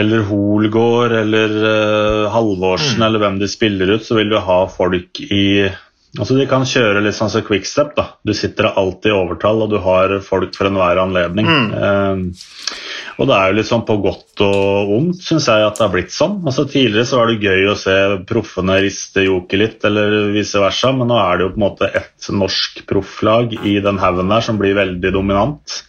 [0.00, 3.04] eller Holgård eller uh, Halvorsen mm.
[3.06, 5.68] eller hvem de spiller ut, så vil du ha folk i
[6.16, 7.94] Altså De kan kjøre litt sånn som quickstep.
[7.96, 8.06] da.
[8.24, 11.46] Du sitter alltid i overtall, og du har folk for enhver anledning.
[11.46, 11.72] Mm.
[11.76, 12.76] Eh,
[13.16, 15.92] og det er jo litt sånn på godt og vondt, syns jeg at det har
[15.94, 16.38] blitt sånn.
[16.44, 17.96] Altså Tidligere så var det gøy å se
[18.28, 21.90] proffene riste joket litt, eller vice versa, men nå er det jo på en måte
[22.02, 25.80] et norsk profflag i den haugen der som blir veldig dominant.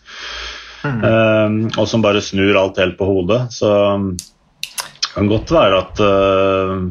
[0.88, 1.02] Mm.
[1.04, 3.48] Eh, og som bare snur alt helt på hodet.
[3.58, 3.74] Så
[4.08, 6.88] det kan godt være at eh,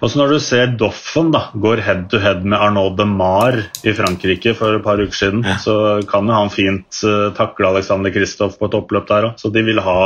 [0.00, 3.56] Og så Når du ser Doffen da, går head to head med Arnaud de Mar
[3.84, 5.56] i Frankrike for et par uker siden, ja.
[5.62, 5.74] så
[6.08, 9.40] kan jo han fint uh, takle Alexander Kristoff på et oppløp der òg.
[9.40, 9.98] Så de vil ha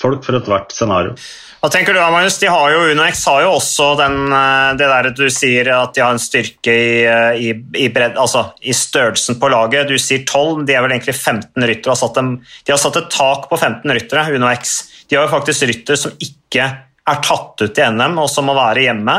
[0.00, 1.16] folk for ethvert scenario.
[1.66, 2.36] Hva tenker du, Magnus?
[2.38, 6.02] De har jo, UnoX har jo også den, eh, det der du sier at de
[6.04, 7.48] har en styrke i, eh, i,
[7.80, 9.88] i, bredd, altså, i størrelsen på laget.
[9.88, 11.96] Du sier 12, de er vel egentlig 15 ryttere.
[11.96, 14.76] De har satt et tak på 15 ryttere, UnoX.
[15.08, 16.68] De har jo faktisk rytter som ikke
[17.10, 19.16] er tatt ut i NM, og som må være hjemme.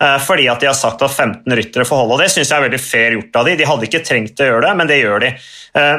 [0.00, 2.16] Eh, fordi at de har sagt at 15 ryttere får holde.
[2.16, 3.56] og Det syns jeg er veldig fair gjort av de.
[3.60, 5.32] De hadde ikke trengt å gjøre det, men det gjør de.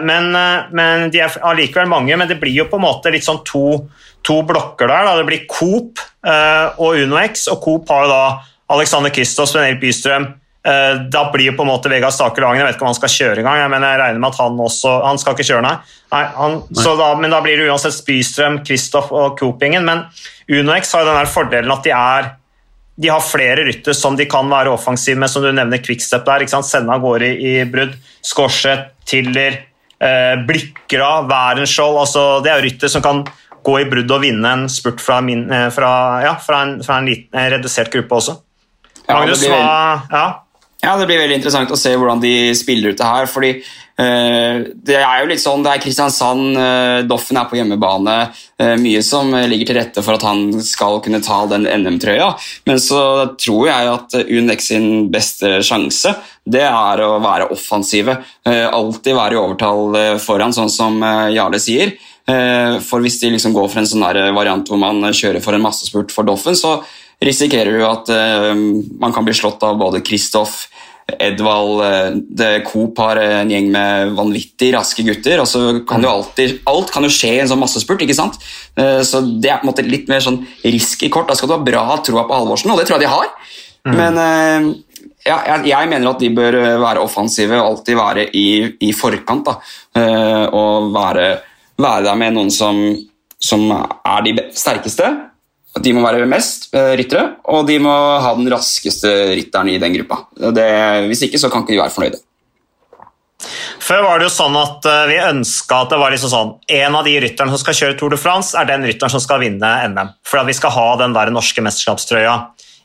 [0.03, 0.33] Men,
[0.75, 3.85] men De er allikevel mange, men det blir jo på en måte litt sånn to
[4.27, 5.05] to blokker der.
[5.07, 5.13] Da.
[5.17, 8.25] Det blir Coop og UnoX, og Coop har jo da
[8.75, 10.27] Alexander Kistos, Benel Bystrøm.
[10.61, 12.97] Uh, da blir jo på en måte Vegard Staker Lagen Jeg vet ikke om han
[12.99, 15.71] skal kjøre engang, men jeg regner med at han også Han skal ikke kjøre, nei.
[16.13, 16.83] nei, han, nei.
[16.99, 19.87] Da, men da blir det uansett Spystrøm, Kristoff og Coopingen.
[19.87, 20.03] Men
[20.45, 22.29] UnoX har jo den der fordelen at de er
[23.01, 26.43] de har flere rytter som de kan være offensive med, som du nevner Quickstep der.
[26.43, 26.67] ikke sant?
[26.69, 27.95] Sende av gårde i, i brudd.
[28.25, 29.57] Skorset, Tiller,
[29.97, 31.97] eh, Blikra, Værenskjold.
[32.03, 33.23] Altså, det er rytter som kan
[33.65, 35.91] gå i brudd og vinne en spurt fra, min, eh, fra,
[36.25, 38.37] ja, fra en, fra en liten, en redusert gruppe også.
[39.07, 39.65] Ja, Magnus, hva
[40.11, 40.25] ja.
[40.81, 43.27] Ja, det blir veldig interessant å se hvordan de spiller ut det her.
[43.29, 48.17] fordi uh, Det er jo litt sånn, det er Kristiansand, uh, Doffen er på hjemmebane.
[48.57, 52.31] Uh, mye som ligger til rette for at han skal kunne ta den NM-trøya.
[52.65, 53.01] Men så
[53.37, 56.15] tror jeg at UNX sin beste sjanse
[56.49, 58.15] det er å være offensive.
[58.49, 60.97] alltid være i overtall foran, sånn som
[61.29, 61.93] Jarle sier.
[62.29, 64.03] Eh, for hvis de liksom går for en sånn
[64.35, 66.79] variant hvor man kjører for en massespurt for Doffen, så
[67.21, 68.51] risikerer du at eh,
[69.01, 70.65] man kan bli slått av både Kristoff,
[71.11, 71.81] Edvald
[72.37, 75.41] det Coop har en gjeng med vanvittig raske gutter.
[75.41, 78.05] og så kan jo alltid, Alt kan jo skje i en sånn massespurt.
[78.05, 78.37] ikke sant?
[78.77, 81.27] Så Det er på en måte litt mer sånn risky kort.
[81.27, 83.27] Da skal du ha bra troa på Halvorsen, og det tror jeg de har.
[83.89, 83.97] Mm.
[83.97, 84.21] Men
[85.25, 88.47] ja, jeg, mener at de bør være offensive og alltid være i,
[88.87, 89.51] i forkant.
[89.51, 90.07] da,
[90.53, 91.27] Og være
[91.81, 92.79] være der med noen som,
[93.41, 95.09] som er de sterkeste.
[95.79, 99.95] De må være mest uh, ryttere, og de må ha den raskeste rytteren i den
[99.95, 100.25] gruppa.
[100.51, 100.67] Det,
[101.07, 102.19] hvis ikke så kan ikke de være fornøyde.
[103.81, 106.97] Før var det jo sånn at uh, vi ønska at det var liksom sånn En
[106.99, 109.71] av de rytterne som skal kjøre Tour de France, er den rytteren som skal vinne
[109.93, 110.11] NM.
[110.27, 112.35] For at vi skal ha den der norske mesterskapstrøya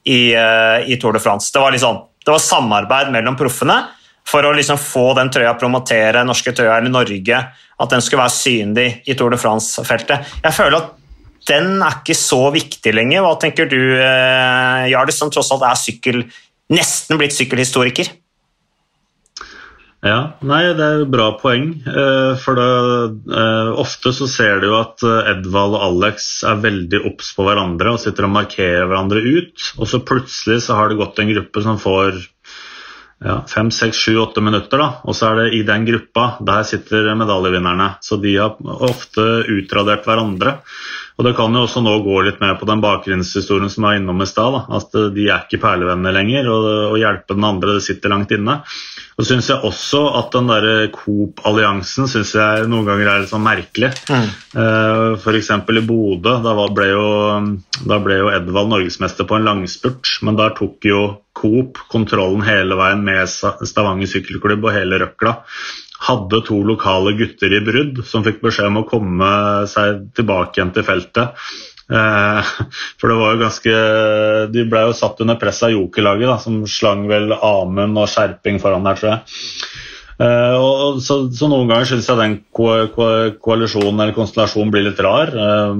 [0.07, 1.51] i, uh, i Tour de France.
[1.53, 3.83] Det var, liksom, det var samarbeid mellom proffene
[4.27, 7.42] for å liksom få den trøya, promotere norske trøya eller Norge,
[7.77, 10.33] at den skulle være synlig i Tour de France-feltet.
[10.42, 10.96] Jeg føler at
[11.47, 13.25] den er ikke så viktig lenger.
[13.25, 16.25] Hva tenker du, eh, som tross alt er sykkel,
[16.73, 18.11] nesten blitt sykkelhistoriker?
[20.07, 21.71] Ja, nei, det er bra poeng.
[21.87, 27.03] Eh, for det, eh, ofte så ser du jo at Edvald og Alex er veldig
[27.09, 29.73] obs på hverandre og sitter og markerer hverandre ut.
[29.79, 32.27] Og så plutselig så har det gått en gruppe som får
[33.25, 34.79] ja, fem, seks, sju, åtte minutter.
[34.79, 37.97] da, Og så er det i den gruppa, der sitter medaljevinnerne.
[38.03, 40.59] Så de har ofte utradert hverandre.
[41.16, 44.00] Og det kan jo også nå gå litt mer på den bakgrunnshistorien som jeg var
[44.00, 44.59] innom i stad.
[44.68, 48.59] At de er ikke perlevenner lenger, og å hjelpe den andre det sitter langt inne.
[49.16, 53.33] Og så syns jeg også at den der Coop-alliansen synes jeg noen ganger er litt
[53.33, 53.94] sånn merkelig.
[54.12, 54.29] Mm.
[55.16, 55.50] F.eks.
[55.57, 56.37] i Bodø.
[56.44, 57.07] Da ble, jo,
[57.88, 62.76] da ble jo Edvald norgesmester på en langspurt, men der tok jo Coop kontrollen hele
[62.79, 65.35] veien med Stavanger sykkelklubb og hele røkla
[66.05, 69.31] hadde to lokale gutter i brudd som fikk beskjed om å komme
[69.71, 71.41] seg tilbake igjen til feltet.
[71.87, 72.53] Eh,
[72.99, 73.73] for det var jo ganske
[74.51, 78.87] De ble jo satt under press av jokerlaget, som slang vel Amund og Skjerping foran
[78.87, 79.37] der, tror jeg.
[80.16, 83.09] Eh, og så, så noen ganger syns jeg den ko ko
[83.44, 85.33] koalisjonen eller konstellasjonen blir litt rar.
[85.37, 85.74] Uh,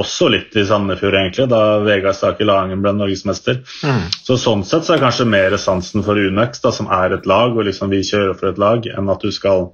[0.00, 3.60] også litt i Sandefjord, egentlig, da Vegard Stake Lagen ble norgesmester.
[3.84, 4.08] Mm.
[4.24, 7.52] Så sånn sett så er kanskje mer sansen for Unex, da, som er et lag,
[7.52, 9.70] og liksom vi kjører for et lag, enn at du skal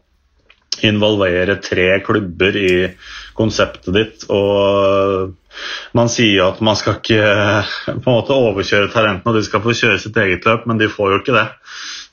[0.85, 2.73] involvere tre klubber i
[3.39, 4.27] konseptet ditt.
[4.31, 5.35] og
[5.97, 7.23] man sier at man skal ikke
[8.03, 10.91] på en måte overkjøre talentene, og de skal få kjøre sitt eget løp, men de
[10.91, 11.49] får jo ikke det.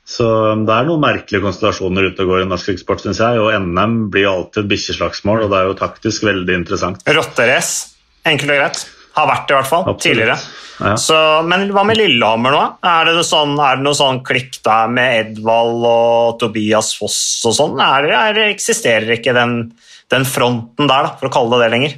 [0.06, 0.26] Så
[0.68, 3.40] det er noen merkelige konstellasjoner ute og går i norsk eksport, syns jeg.
[3.42, 7.02] Og NM blir alltid et bikkjeslagsmål, og det er jo taktisk veldig interessant.
[7.10, 7.96] Rotterace,
[8.30, 8.84] enkelt og greit.
[9.16, 9.84] Har vært det, i hvert fall.
[9.88, 10.04] Absolutt.
[10.06, 10.38] Tidligere.
[10.76, 10.94] Ja.
[11.00, 12.64] Så, men hva med Lillehammer nå?
[12.86, 17.56] Er det sånn, er det noe sånn klikk der med Edvald og Tobias Foss og
[17.56, 17.80] sånn?
[17.82, 19.72] Er er eksisterer ikke den,
[20.12, 21.96] den fronten der, da, for å kalle det det lenger?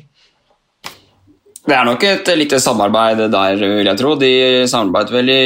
[1.67, 4.13] Det er nok et lite samarbeid der, vil jeg tro.
[4.15, 4.31] De
[4.71, 5.41] samarbeidet vel i,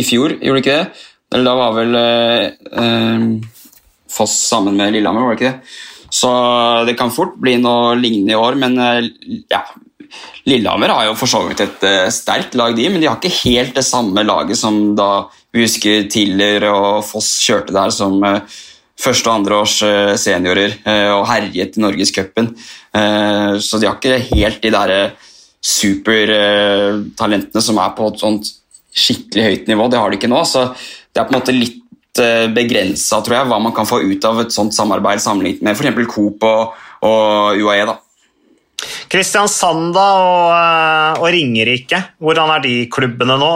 [0.00, 1.04] i fjor, gjorde de ikke det?
[1.34, 2.46] Eller da var vel eh,
[2.82, 3.18] eh,
[4.10, 5.60] Foss sammen med Lillehammer, var det ikke det?
[6.10, 6.30] Så
[6.88, 9.06] det kan fort bli noe lignende i år, men eh,
[9.52, 9.62] ja,
[10.50, 13.44] Lillehammer har jo for så vidt et uh, sterkt lag, de, men de har ikke
[13.44, 18.18] helt det samme laget som da vi husker Tiller og Foss kjørte der som
[18.98, 20.74] første- og andreårs uh, seniorer
[21.14, 22.50] og herjet i Norgescupen.
[22.90, 25.14] så de har ikke helt de derre
[25.62, 28.50] supertalentene som er på et sånt
[28.90, 29.86] skikkelig høyt nivå.
[29.90, 30.42] Det har de ikke nå.
[30.44, 30.70] så
[31.10, 31.78] det er på en måte litt
[32.54, 36.08] begrensa hva man kan få ut av et sånt samarbeid sammenlignet med f.eks.
[36.10, 36.72] Coop og,
[37.06, 37.84] og UAE.
[37.86, 37.94] da.
[39.10, 43.52] Kristiansand og, eh, og, Ringerike, hvordan er de klubbene nå?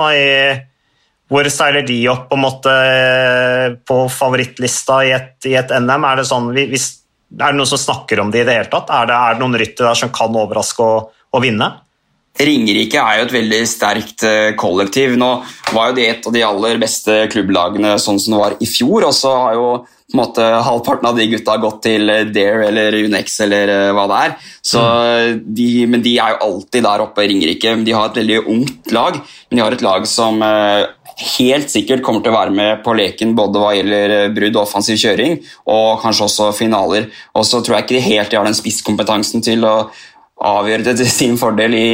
[1.33, 6.05] Hvor seiler de opp på, måte, eh, på favorittlista i et, i et, NM?
[6.11, 6.89] Er det, sånn, hvis,
[7.39, 8.93] er det noen som snakker om det i det hele tatt?
[8.93, 11.71] Er det, er det noen ryttere der som kan overraske og, og vinne?
[12.35, 15.13] Ringerike er jo et veldig sterkt eh, kollektiv.
[15.19, 15.31] Nå
[15.71, 19.07] var jo det et av de aller beste klubblagene sånn som det var i fjor.
[19.07, 22.67] og så har jo på en måte, halvparten av de gutta gått til eh, Dare
[22.69, 24.35] eller Unex eller uh, hva det er.
[24.67, 25.39] Så mm.
[25.57, 27.77] de, men de er jo alltid der oppe i Ringerike.
[27.87, 29.17] De har et veldig ungt lag,
[29.49, 30.43] men de har et lag som
[31.15, 34.99] helt sikkert kommer til å være med på leken både hva gjelder brudd og offensiv
[34.99, 35.39] kjøring,
[35.71, 37.07] og kanskje også finaler.
[37.39, 39.77] Og så tror jeg ikke de helt har den spisskompetansen til å
[40.41, 41.91] avgjøre det til sin fordel i,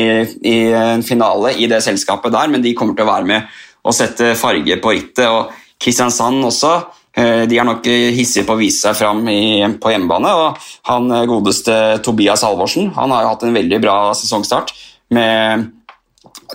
[0.46, 3.96] i en finale i det selskapet der, men de kommer til å være med og
[3.96, 5.26] sette farge på rittet.
[5.28, 6.74] og Kristiansand også
[7.18, 10.30] Eh, de er nok hissige på å vise seg fram i, på hjemmebane.
[10.30, 11.74] og Han eh, godeste
[12.06, 14.72] Tobias Halvorsen han har jo hatt en veldig bra sesongstart
[15.16, 15.66] med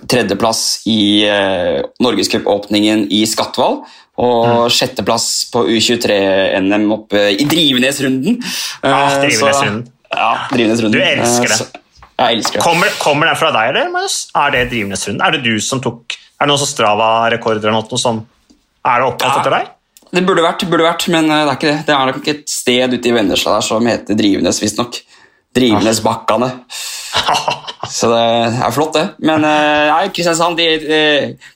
[0.07, 3.81] tredjeplass i eh, Norgescupåpningen i Skatval.
[4.15, 4.71] Og mm.
[4.71, 8.39] sjetteplass på U23-NM oppe i Drivenesrunden.
[8.79, 9.89] Ja, Drivenesrunden.
[10.15, 10.95] Ja, Drivenesrunden.
[10.95, 11.59] Du elsker det.
[11.59, 11.83] Så,
[12.15, 12.63] jeg elsker det.
[12.63, 14.19] Kommer, kommer den fra deg, eller, Marius?
[14.39, 15.23] Er det Drivenesrunden?
[15.25, 18.23] Er det du som tok Er det noen som Strava-rekorder eller noe som
[18.85, 19.41] Er det oppkalt ja.
[19.41, 19.71] etter deg?
[20.15, 21.79] Det burde vært, burde vært, men eh, det er ikke det.
[21.87, 25.01] Det er nok et sted ute i Vennesla der som heter Drivenes, visstnok.
[25.55, 26.51] Drivenesbakkene.
[27.95, 28.21] Så det
[28.65, 29.03] er flott, det.
[29.27, 31.01] Men eh, nei, Kristiansand de, de,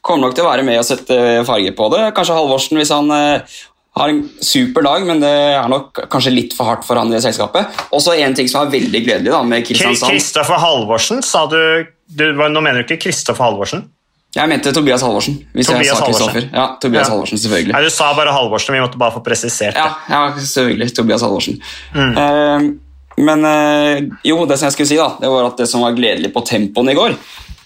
[0.05, 1.17] kommer nok til å være med og sette
[1.47, 2.03] farge på det.
[2.17, 3.57] Kanskje Halvorsen hvis han eh,
[3.99, 7.21] har en super dag, men det er nok kanskje litt for hardt for han i
[7.23, 7.79] selskapet.
[7.95, 10.13] Også en ting som er veldig gledelig da, med Kristiansand.
[10.15, 11.59] Kristoffer Halvorsen, sa du,
[12.07, 13.87] du Nå mener du ikke Kristoffer Halvorsen?
[14.35, 15.39] Jeg mente Tobias Halvorsen.
[15.57, 16.49] hvis Tobias jeg sa Halvorsen.
[16.53, 17.13] Ja, Tobias ja.
[17.15, 17.73] Halvorsen, selvfølgelig.
[17.73, 19.81] Nei, Du sa bare Halvorsen, vi måtte bare få presisert det.
[19.81, 20.93] Ja, ja selvfølgelig.
[20.95, 21.57] Tobias Halvorsen.
[21.95, 22.13] Mm.
[22.13, 25.81] Uh, men uh, jo, det som jeg skulle si, da, det var at det som
[25.83, 27.17] var gledelig på tempoen i går,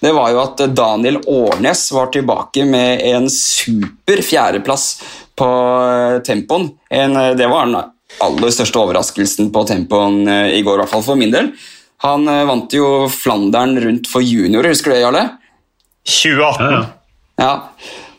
[0.03, 4.87] det var jo at Daniel Årnes var tilbake med en super fjerdeplass
[5.39, 6.69] på uh, tempoen.
[6.91, 7.79] En, det var den
[8.23, 11.49] aller største overraskelsen på tempoen i går, i hvert fall for min del.
[12.03, 15.23] Han vant jo Flandern rundt for juniorer, husker du det, Jarle?
[16.05, 16.67] 2018.
[17.39, 17.53] Ja, ja.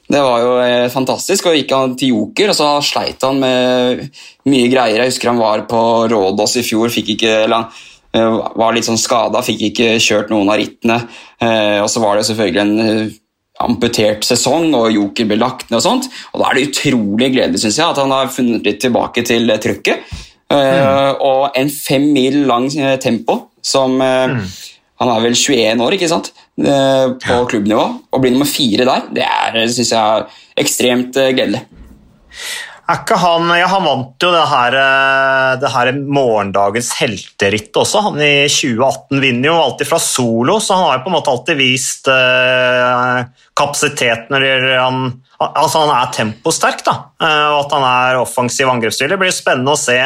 [0.06, 1.48] Det var jo eh, fantastisk.
[1.48, 4.04] og gikk han til Joker, og så sleit han med
[4.50, 5.00] mye greier.
[5.00, 5.80] Jeg husker han var på
[6.12, 7.82] Rådås i fjor, fikk ikke, eller han eh,
[8.14, 11.00] var litt sånn skada, fikk ikke kjørt noen av rittene.
[11.42, 13.14] Eh, og så var det selvfølgelig en
[13.64, 16.10] amputert sesong, og Joker ble lagt ned og sånt.
[16.32, 19.50] Og da er det utrolig gledelig, syns jeg, at han har funnet litt tilbake til
[19.62, 20.14] trykket.
[20.54, 21.16] Mm.
[21.24, 22.68] Og en fem mil lang
[23.02, 24.42] tempo som mm.
[25.02, 26.30] Han er vel 21 år, ikke sant?
[26.54, 27.84] Eh, på klubbnivå.
[28.14, 31.64] Å bli nummer fire der, det synes jeg er ekstremt eh, gledelig.
[32.84, 38.02] Er ikke han, ja, han vant jo det her, eh, det her morgendagens helteritt også.
[38.10, 41.32] Han i 2018 vinner jo alltid fra solo, så han har jo på en måte
[41.32, 43.22] alltid vist eh,
[43.56, 45.00] kapasitet når han,
[45.46, 46.84] altså han er temposterk.
[46.84, 49.16] da, uh, og At han er offensiv angrepsspiller.
[49.16, 49.98] Det blir spennende å se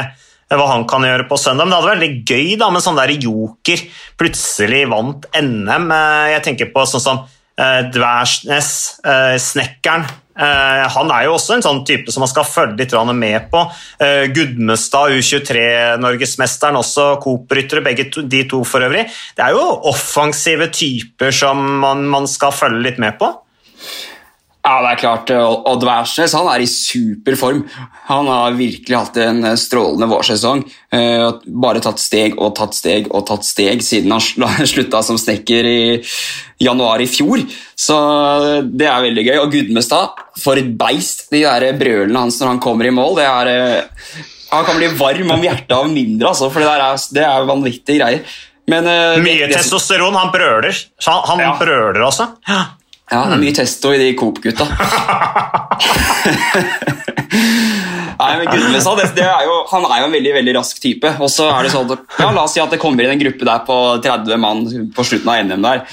[0.48, 1.66] hva han kan gjøre på søndag.
[1.66, 3.82] Men det hadde vært veldig gøy da, med sånn der joker
[4.20, 5.90] plutselig vant NM.
[5.98, 7.26] Eh, jeg tenker på sånn som
[7.94, 8.72] Dværsnes,
[9.04, 10.06] uh, snekkeren.
[10.38, 13.64] Uh, han er jo også en sånn type som man skal følge litt med på.
[14.34, 19.08] Gudmestad, U23-norgesmesteren, også Coop-ryttere, begge to, de to for øvrig.
[19.34, 23.32] Det er jo offensive typer som man, man skal følge litt med på.
[24.68, 25.30] Ja, det er klart.
[25.32, 27.62] Odd Værsnes han er i super form.
[28.10, 30.60] Han har virkelig hatt en eh, strålende vårsesong.
[30.92, 31.24] Eh,
[31.64, 35.78] bare tatt steg og tatt steg og tatt steg siden han slutta som snekker i
[36.60, 37.46] januar i fjor.
[37.78, 39.36] Så eh, det er veldig gøy.
[39.40, 41.30] Og Gudmestad, for et beist!
[41.32, 43.88] De der brølene hans når han kommer i mål, det er
[44.50, 48.02] Han kan bli varm om hjertet av mindre, altså, for det, er, det er vanvittige
[48.02, 48.36] greier.
[48.68, 48.84] Men,
[49.24, 50.16] Mye det, testosteron.
[50.16, 50.76] Han brøler.
[51.06, 51.54] Han, han ja.
[51.56, 52.34] brøler, altså.
[52.48, 52.66] Ja.
[53.08, 54.66] Ja, det er mye testo i de Coop-gutta.
[58.18, 58.98] Nei, men Gudmestad,
[59.70, 61.12] Han er jo en veldig veldig rask type.
[61.22, 63.22] Og så er det sånn at, ja, La oss si at det kommer inn en
[63.22, 65.62] gruppe der på 30 mann på slutten av NM.
[65.64, 65.84] der,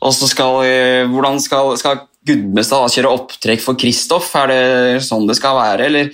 [0.00, 4.30] og så skal, eh, Hvordan skal, skal Gudmestad kjøre opptrekk for Kristoff?
[4.36, 6.12] Er det sånn det skal være, eller?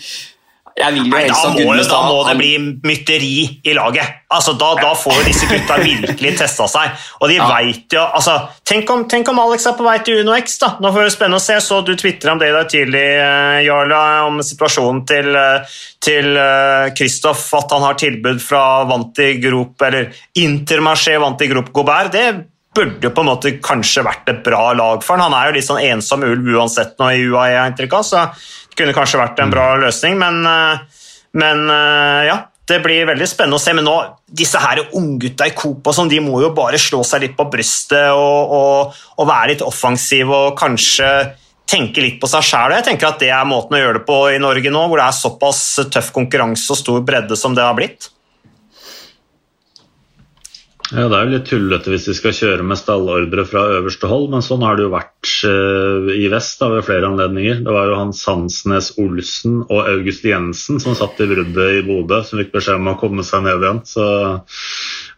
[0.77, 2.49] Jeg vil jo Nei, da, helst må, da må det bli
[2.85, 4.19] mytteri i laget.
[4.29, 6.91] Altså, da, da får disse gutta virkelig testa seg.
[7.23, 7.47] Og de Ja.
[7.49, 8.35] vet jo altså,
[8.69, 10.59] tenk, om, tenk om Alex er på vei til Uno X.
[10.61, 10.75] da.
[10.85, 11.57] Nå får det spennende å se.
[11.65, 16.37] Så du tvitra om det i dag tidlig, eh, Jarla, om situasjonen til eh, til
[16.37, 22.13] eh, Kristoff, at han har tilbud fra Vanti Grop, eller Intermarché Vanti Grop Gobert.
[22.13, 22.27] Det
[22.77, 25.33] burde på en måte kanskje vært et bra lag for han.
[25.33, 28.05] Han er jo litt sånn ensom ulv uansett nå i UAE, har jeg inntrykk av,
[28.05, 28.27] så
[28.77, 30.19] kunne kanskje vært en bra løsning.
[30.21, 31.07] Men, eh,
[31.41, 32.37] men eh, ja,
[32.67, 33.75] det blir veldig spennende å se.
[33.77, 37.25] Men nå, disse her unggutta i Coop og sånn, de må jo bare slå seg
[37.25, 41.11] litt på brystet og, og, og være litt offensive og kanskje
[41.67, 42.77] tenke litt på seg sjæl.
[42.79, 45.09] Jeg tenker at det er måten å gjøre det på i Norge nå, hvor det
[45.09, 45.63] er såpass
[45.93, 48.11] tøff konkurranse og stor bredde som det har blitt.
[50.95, 54.29] Ja, Det er jo litt tullete hvis de skal kjøre med stallordre fra øverste hold,
[54.31, 57.65] men sånn har det jo vært eh, i vest da, ved flere anledninger.
[57.67, 62.21] Det var jo han Sandsnes Olsen og August Jensen som satt i bruddet i Bodø,
[62.23, 63.83] som fikk beskjed om å komme seg ned igjen.
[63.89, 64.07] Så,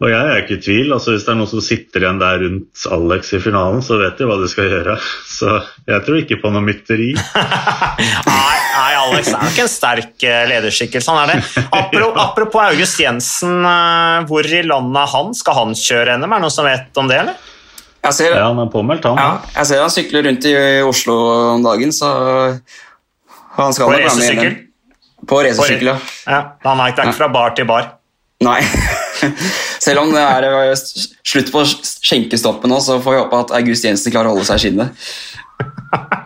[0.01, 0.95] og jeg er ikke i tvil.
[0.97, 4.17] altså Hvis det er noen som sitter igjen der rundt Alex i finalen, så vet
[4.17, 4.97] de hva de skal gjøre.
[5.39, 7.13] Så jeg tror ikke på noe mytteri.
[8.33, 11.67] Nei, nei, Alex er nok en sterk eh, lederskikkelse, han er det.
[11.69, 15.35] Apropos, apropos August Jensen, eh, hvor i landet er han?
[15.37, 16.31] Skal han kjøre NM?
[16.31, 17.37] Er det noen som vet om det, eller?
[18.09, 19.19] Jeg ser, Ja, Han er påmeldt, han.
[19.19, 20.55] ja, jeg ser han sykler rundt i
[20.87, 21.17] Oslo
[21.57, 22.09] om dagen, så
[23.59, 24.55] han skal På racersykkel?
[25.29, 25.97] På racersykkel, ja.
[26.31, 27.91] Ja, han er ikke fra bar til bar.
[28.47, 28.61] Nei.
[29.83, 30.71] Selv om det er eh,
[31.27, 34.61] slutt på skjenkestoppet nå, så får vi håpe at August Jensen klarer å holde seg
[34.61, 34.89] i skinnet.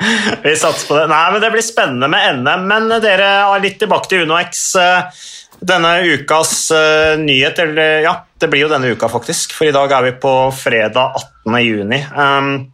[0.42, 1.06] Vi satser på det.
[1.10, 2.66] Nei, men Det blir spennende med NM.
[2.70, 4.64] Men dere er litt tilbake til UnoX.
[4.80, 5.22] eh,
[5.60, 9.52] Denne ukas eh, nyhet eller Ja, det blir jo denne uka, faktisk.
[9.52, 11.58] For i dag er vi på fredag 18.
[11.60, 12.00] juni.
[12.16, 12.70] Um,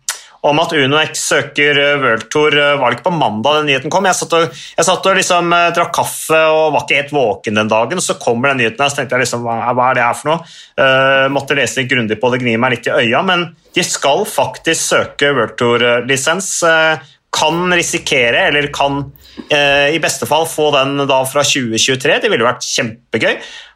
[0.46, 3.90] om at UnoX søker eh, World Tour eh, var det ikke på mandag den nyheten
[3.90, 4.06] kom.
[4.06, 7.58] Jeg satt og, jeg satt og liksom eh, drakk kaffe og var ikke helt våken
[7.58, 8.02] den dagen.
[8.04, 10.30] Så kommer den nyheten her, så tenkte jeg liksom, hva, hva er det her for
[10.30, 10.54] noe?
[10.78, 13.24] Uh, måtte lese litt grundig på det, gni meg litt i øya.
[13.26, 16.50] Men de skal faktisk søke World Tour-lisens.
[16.68, 19.02] Eh, kan risikere, eller kan
[19.50, 22.20] eh, i beste fall få den da fra 2023.
[22.22, 23.34] Det ville vært kjempegøy.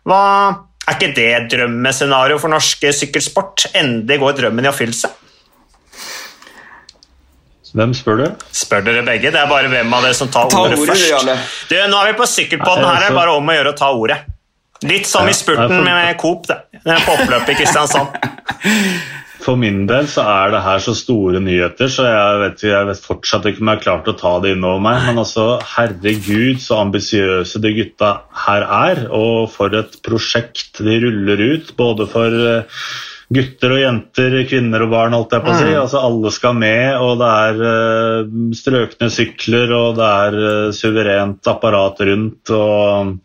[0.09, 0.21] Hva,
[0.89, 3.69] er ikke det drømmescenario for norsk sykkelsport?
[3.77, 5.13] Endelig går drømmen i oppfyllelse.
[7.77, 8.25] Hvem spør du?
[8.57, 9.31] Spør dere begge.
[9.31, 11.69] Det er bare hvem av dere som tar Ta ordet, ordet, først.
[11.71, 12.83] Du, nå er vi på sykkelpodden.
[12.83, 14.19] Her er det er bare om å gjøre å ta ordet.
[14.89, 16.57] Litt som i spurten med Coop det.
[16.83, 18.17] på oppløpet i Kristiansand.
[19.41, 23.05] For min del så er det her så store nyheter, så jeg vet, jeg vet
[23.05, 25.05] fortsatt ikke om jeg har klart å ta det innover meg.
[25.09, 28.11] Men altså, herregud så ambisiøse de gutta
[28.47, 31.73] her er, og for et prosjekt de ruller ut.
[31.79, 32.85] Både for eh,
[33.33, 35.73] gutter og jenter, kvinner og barn, holdt jeg på å si.
[35.73, 41.53] Altså, alle skal med, og det er eh, strøkne sykler, og det er eh, suverent
[41.55, 42.53] apparat rundt.
[42.57, 43.21] og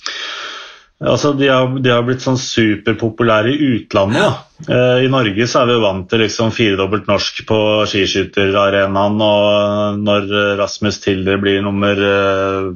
[1.03, 4.21] Altså, de, har, de har blitt sånn superpopulære i utlandet.
[4.21, 4.67] Ja.
[4.71, 7.57] Eh, I Norge så er vi vant til liksom firedobbelt norsk på
[7.91, 9.17] skiskytterarenaen.
[9.25, 10.31] Og når
[10.61, 12.69] Rasmus Tilder blir nummer eh,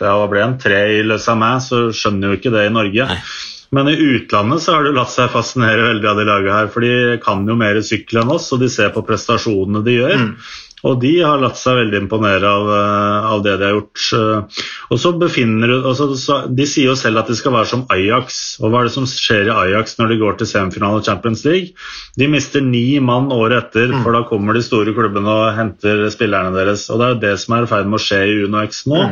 [0.00, 3.10] ja, hva ble han, tre i Le Samin, så skjønner jo ikke det i Norge.
[3.76, 6.68] Men i utlandet så har det latt seg fascinere veldig av de lagene her.
[6.72, 10.22] For de kan jo mer sykkel enn oss, og de ser på prestasjonene de gjør.
[10.84, 14.02] Og de har latt seg veldig imponere av, eh, av det de har gjort.
[14.12, 16.10] Eh, Og så befinner altså,
[16.54, 18.58] De sier jo selv at de skal være som Ajax.
[18.60, 21.44] Og hva er det som skjer i Ajax når de går til semifinale i Champions
[21.44, 21.72] League?
[22.16, 26.54] De mister ni mann året etter, for da kommer de store klubbene og henter spillerne
[26.54, 26.90] deres.
[26.90, 29.02] Og det er jo det som er i ferd med å skje i UnoX nå.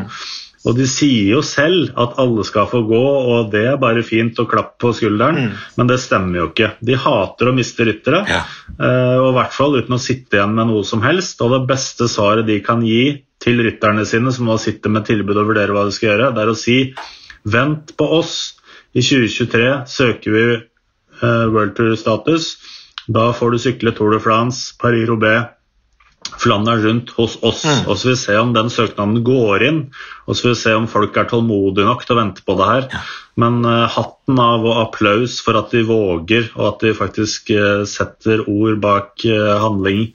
[0.64, 3.00] Og de sier jo selv at alle skal få gå,
[3.34, 6.70] og det er bare fint å klappe på skulderen, men det stemmer jo ikke.
[6.80, 8.42] De hater å miste ryttere, Ja.
[8.80, 11.40] eh, og i hvert fall uten å sitte igjen med noe som helst.
[11.44, 15.36] Og det beste svaret de kan gi til rytterne sine, som nå sitter med tilbud
[15.36, 16.94] og vurderer hva de skal gjøre, det er å si
[17.44, 18.54] vent på oss.
[18.96, 22.56] I 2023 søker vi eh, World Tour-status.
[23.06, 25.50] Da får du sykle Tour de France, Paris-Roubais,
[26.40, 27.62] Flandern rundt hos oss.
[27.84, 29.80] Og så vil vi se om den søknaden går inn,
[30.24, 32.70] og så vil vi se om folk er tålmodige nok til å vente på det
[32.70, 32.88] her.
[33.40, 37.84] Men uh, hatten av og applaus for at de våger, og at de faktisk eh,
[37.88, 40.12] setter ord bak handling, handling,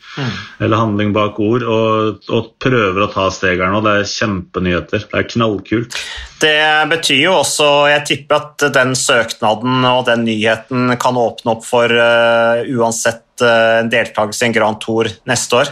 [0.59, 3.77] eller handling bak ord, og, og prøver å ta stegerne.
[3.77, 5.05] Og det er kjempenyheter.
[5.09, 5.97] Det er knallkult.
[6.39, 11.65] Det betyr jo også, jeg tipper at den søknaden og den nyheten kan åpne opp
[11.67, 15.69] for uh, uansett en deltakelse i en Grand Tour neste år.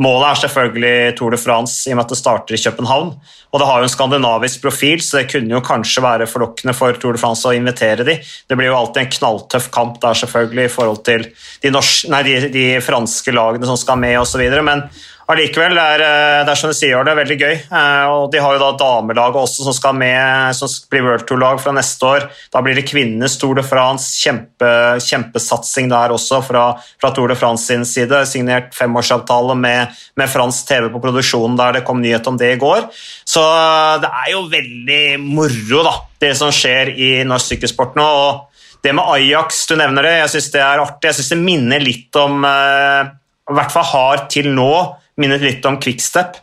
[0.00, 3.10] Målet er selvfølgelig Tour de France i og med at det starter i København.
[3.50, 6.96] Og det har jo en skandinavisk profil, så det kunne jo kanskje være forlokkende for
[6.96, 8.18] Tour de France å invitere de.
[8.20, 12.22] Det blir jo alltid en knalltøff kamp der selvfølgelig i forhold til de, norske, nei,
[12.26, 14.42] de, de franske lagene som skal med osv.
[14.66, 14.86] Men
[15.34, 17.54] allikevel, det er, eh, det er som du sier, det er veldig gøy.
[17.70, 21.60] Eh, og De har jo da damelaget også som skal med, som blir World Tour-lag
[21.60, 22.26] fra neste år.
[22.52, 24.18] Da blir det kvinnenes Tour de France.
[24.18, 26.64] Kjempe, kjempesatsing der også fra,
[27.00, 28.26] fra, Tour de France sin side.
[28.26, 32.60] Signert femårsavtale med, med fransk TV på produksjonen der det kom nyhet om det i
[32.60, 32.88] går.
[33.24, 38.06] Så eh, det er jo veldig moro, da, det som skjer i norsk sykkelsport nå.
[38.06, 38.46] og
[38.82, 41.10] det med Ajax, du nevner det, jeg syns det er artig.
[41.10, 44.72] Jeg syns det minner litt om I hvert fall har til nå
[45.20, 46.38] minnet litt om Quickstep.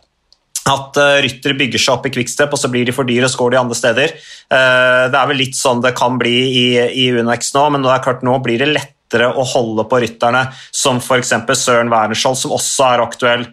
[0.68, 3.32] At uh, ryttere bygger seg opp i Quickstep, og så blir de for dyre og
[3.32, 4.14] så går de andre steder.
[4.52, 6.66] Uh, det er vel litt sånn det kan bli i,
[7.04, 10.48] i UNX nå, men nå, er klart nå blir det lettere å holde på rytterne,
[10.74, 11.32] som f.eks.
[11.56, 13.48] Søren Wernerskjold, som også er aktuell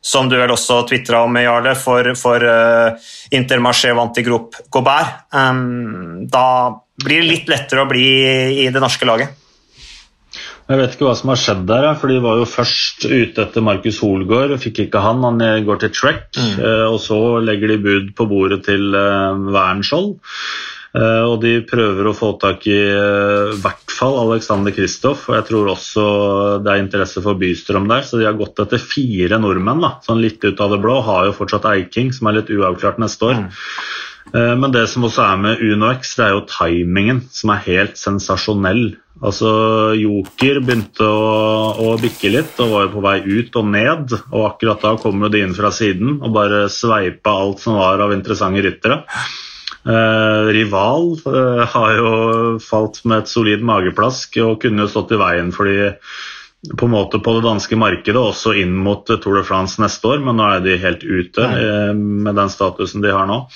[0.00, 5.26] som du vel også tvitra om, Jarle, for, for uh, Intermarché vant i Grop Gobert.
[5.34, 8.06] Um, da blir det litt lettere å bli
[8.64, 9.36] i det norske laget.
[10.70, 13.64] Jeg vet ikke hva som har skjedd der, for de var jo først ute etter
[13.66, 14.54] Markus Holgaard.
[14.62, 16.28] Fikk ikke han, han går til Trek.
[16.36, 16.58] Mm.
[16.62, 20.12] Eh, og så legger de bud på bordet til eh, Wernskjold.
[20.94, 25.46] Eh, og de prøver å få tak i i hvert fall Alexander Kristoff, og jeg
[25.50, 26.04] tror også
[26.64, 28.06] det er interesse for Bystrøm der.
[28.06, 31.00] Så de har gått etter fire nordmenn, da, sånn litt ut av det blå.
[31.02, 33.42] Har jo fortsatt Eiking, som er litt uavklart neste år.
[33.42, 33.50] Mm.
[34.32, 38.92] Men det som også er med UnoX, det er jo timingen, som er helt sensasjonell.
[39.20, 39.50] Altså,
[40.00, 41.34] Joker begynte å,
[41.76, 44.14] å, bikke litt og var jo på vei ut og ned.
[44.30, 48.14] og Akkurat da kom de inn fra siden og bare sveipa alt som var av
[48.16, 49.02] interessante ryttere.
[49.80, 52.10] Eh, rival eh, har jo
[52.60, 55.92] falt med et solid mageplask og kunne jo stått i veien for de
[56.76, 60.18] på en måte på det danske markedet, også inn mot Tour de France neste år,
[60.20, 63.46] men nå er de helt ute eh, med den statusen de har nå.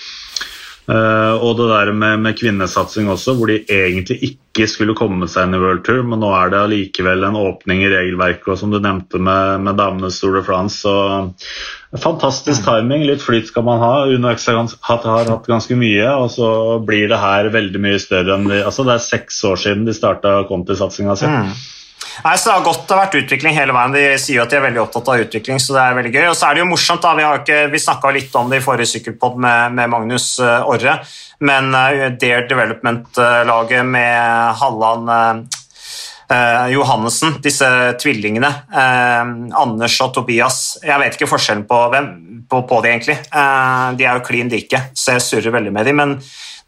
[0.85, 5.49] Uh, og det der med, med, kvinnesatsing også, hvor de egentlig ikke skulle komme seg
[5.49, 8.75] inn i World Tour, men nå er det allikevel en åpning i regelverket, og som
[8.75, 10.83] du nevnte med, med damenes Tour de France.
[10.85, 12.69] Så fantastisk mm.
[12.69, 13.95] timing, litt flyt skal man ha.
[14.13, 16.51] UnoX har, har, hatt ganske mye, og så
[16.85, 19.97] blir det her veldig mye større enn de Altså det er seks år siden de
[19.97, 21.33] starta Conti-satsinga si.
[21.33, 21.57] Mm.
[22.23, 23.95] Nei, så Det har godt vært utvikling hele veien.
[23.95, 26.27] De sier jo at de er veldig opptatt av utvikling, så det er veldig gøy.
[26.31, 28.65] Og så er det jo morsomt, da, Vi, har vi snakka litt om det i
[28.65, 31.01] forrige sykkelpod med, med, Magnus uh, Orre,
[31.45, 37.67] men uh, Dare Development-laget med Halland uh, Johannessen, disse
[38.01, 42.09] tvillingene, Anders og Tobias Jeg vet ikke forskjellen på, hvem,
[42.49, 43.19] på, på de egentlig.
[43.29, 46.17] de er jo klin like, så jeg surrer veldig med dem, men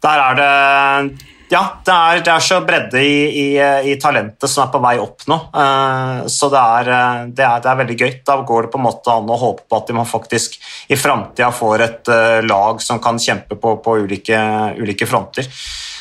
[0.05, 3.45] der er det ja, det er, det er, så bredde i, i,
[3.91, 5.37] i, talentet som er på vei opp nå.
[5.55, 8.11] Uh, så det er, eh, det, er, det er, veldig gøy.
[8.27, 10.57] Da går det på en måte an å håpe på at man faktisk
[10.91, 14.41] i framtida får et uh, lag som kan kjempe på, på ulike,
[14.81, 15.47] ulike, fronter.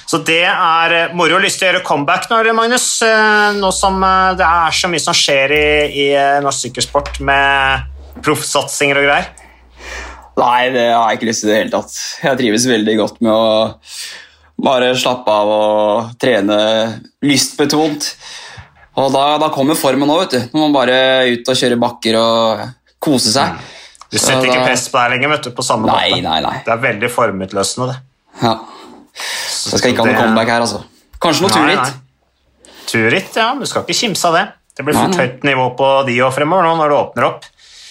[0.07, 1.39] Så det er moro.
[1.43, 2.91] Lyst til å gjøre comeback nå, Magnus?
[3.59, 4.03] Nå som
[4.39, 6.07] det er så mye som skjer i, i
[6.43, 9.33] norsk sykkelsport med proffsatsinger og greier.
[10.37, 11.99] Nei, det har jeg ikke lyst til i det hele tatt.
[12.23, 13.45] Jeg trives veldig godt med å
[14.57, 16.59] bare slappe av og trene
[17.25, 18.09] lystbetont.
[18.97, 20.55] Og da, da kommer formen òg, vet du.
[20.55, 20.99] Når man bare
[21.29, 22.63] ut og kjører bakker og
[23.03, 23.53] kose seg.
[23.53, 23.73] Mm.
[24.07, 26.23] Du setter ikke press på deg lenger vet du, på samme nei, måte.
[26.25, 26.59] Nei, nei.
[26.65, 27.99] Det er veldig formutløsende, det.
[28.41, 28.55] Ja.
[29.17, 30.85] Så jeg skal ikke ha noe comeback her, altså.
[31.21, 31.99] Kanskje noe turritt.
[32.87, 33.51] Turritt, ja.
[33.59, 34.47] Du skal ikke kimse av det.
[34.77, 37.47] Det blir fort høyt nivå på de òg fremover nå når det åpner opp.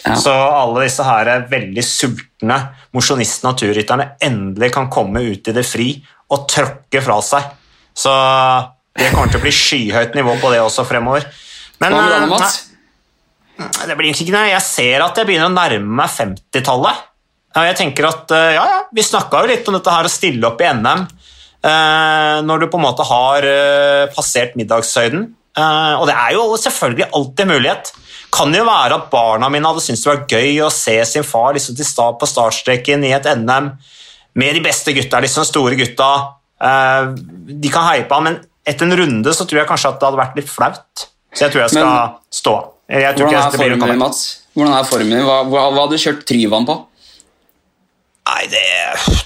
[0.06, 0.16] Ja.
[0.22, 2.60] Så alle disse her er veldig sultne
[2.94, 5.88] mosjonistene og turrytterne endelig kan komme ut i det fri
[6.34, 7.52] og tråkke fra seg.
[7.96, 8.14] Så
[8.96, 11.28] det kommer til å bli skyhøyt nivå på det også fremover.
[11.84, 12.62] Men Hva med eh, Mats?
[13.56, 14.48] Det blir ikke noe.
[14.52, 17.04] Jeg ser at jeg begynner å nærme meg 50-tallet.
[17.56, 20.48] Jeg tenker at, eh, ja, ja, Vi snakka jo litt om dette her å stille
[20.48, 23.48] opp i NM eh, når du på en måte har
[24.16, 25.28] passert middagshøyden.
[25.56, 27.92] Og det er jo selvfølgelig alltid mulighet.
[28.36, 31.56] Kan jo være at barna mine hadde syntes det var gøy å se sin far
[31.56, 31.78] liksom
[32.20, 33.70] på startstreken i et NM
[34.36, 36.10] med de beste gutta, liksom store gutta.
[36.62, 37.14] Uh,
[37.50, 40.22] de kan heie på men etter en runde så tror jeg kanskje at det hadde
[40.22, 41.06] vært litt flaut.
[41.36, 42.56] Så jeg tror jeg skal men, stå.
[42.90, 44.22] Jeg hvordan, er formen, din, Mats?
[44.54, 45.24] hvordan er formen din?
[45.26, 46.78] Hva, hva, hva hadde du kjørt Tryvann på?
[48.26, 48.64] Nei, det,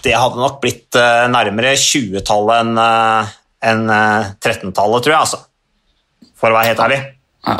[0.03, 3.35] det, hadde nok blitt uh, nærmere 20-tallet enn uh,
[3.69, 3.83] en,
[4.39, 5.41] 13-tallet, tror jeg, altså.
[6.39, 6.99] For å være helt ærlig.
[7.47, 7.57] Ja.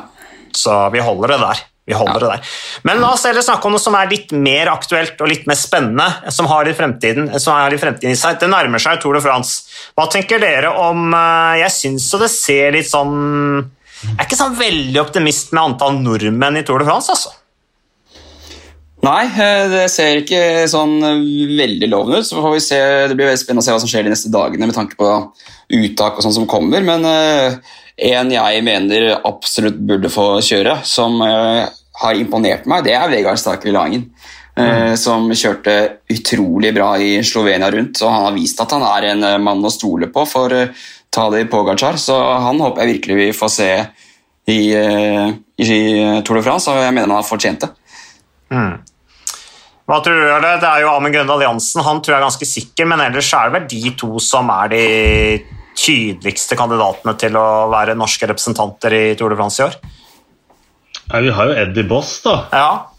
[0.56, 1.64] Så vi holder det der.
[1.90, 2.50] Vi holder det der.
[2.86, 5.58] Men la oss heller snakke om noe som er litt mer aktuelt og litt mer
[5.58, 8.38] spennende, som har i fremtiden, som har i fremtiden i seg.
[8.38, 9.64] Det nærmer seg Tour de France.
[9.98, 13.16] Hva tenker dere om eh, Jeg syns jo det ser litt sånn
[14.04, 17.34] Jeg er ikke sånn veldig optimist med antall nordmenn i Tour de France, altså.
[19.10, 22.30] Nei, eh, det ser ikke sånn veldig lovende ut.
[22.30, 22.80] så får vi se,
[23.10, 25.10] Det blir veldig spennende å se hva som skjer de neste dagene med tanke på
[25.80, 26.86] uttak og sånn som kommer.
[26.86, 27.10] Men
[28.00, 31.18] en jeg mener absolutt burde få kjøre, som
[32.00, 34.10] har imponert meg, det er Vegard Starkvik Langen.
[34.58, 35.76] eh, Som kjørte
[36.12, 39.66] utrolig bra i Slovenia rundt, og han har vist at han er en eh, mann
[39.66, 42.00] å stole på for uh, Tadej Pogacar.
[42.00, 43.72] Så han håper jeg virkelig vi får se
[44.50, 47.74] i, eh, i Tour de France, og jeg mener han har fortjent det.
[49.90, 50.56] Hva tror du, Jarle?
[50.62, 53.50] Det er jo Amund Grøndal Jansen, han tror jeg er ganske sikker, men ellers er
[53.50, 54.84] det vel de to som er de
[55.80, 59.80] tydeligste kandidatene til å være norske representanter i Tour de France i år.
[61.10, 62.36] Nei, vi har jo Eddie Boss, da.
[62.54, 62.92] Ja,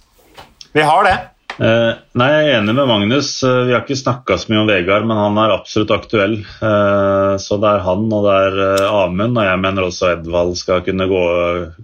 [0.74, 1.18] vi har det.
[1.60, 3.28] Eh, nei, Jeg er enig med Magnus.
[3.44, 6.38] Eh, vi har ikke snakka så mye om Vegard, men han er absolutt aktuell.
[6.40, 10.56] Eh, så det er han og det er eh, Amund, og jeg mener også Edvald
[10.58, 11.22] skal kunne gå,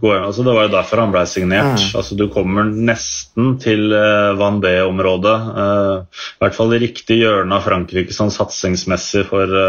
[0.01, 1.85] gå altså Det var jo derfor han ble signert.
[1.95, 5.37] Altså Du kommer nesten til eh, B-området.
[5.63, 9.61] Eh, I hvert fall i riktig hjørne av Frankrike sånn satsingsmessig for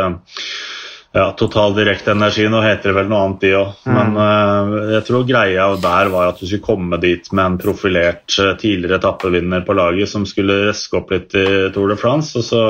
[1.17, 3.85] ja, Total Direkte Energi, nå heter det vel noe annet de òg.
[3.89, 8.35] Men uh, jeg tror greia der var at du skulle komme dit med en profilert
[8.37, 12.37] eh, tidligere etappevinner på laget som skulle reske opp litt i Tour de France.
[12.37, 12.61] Og så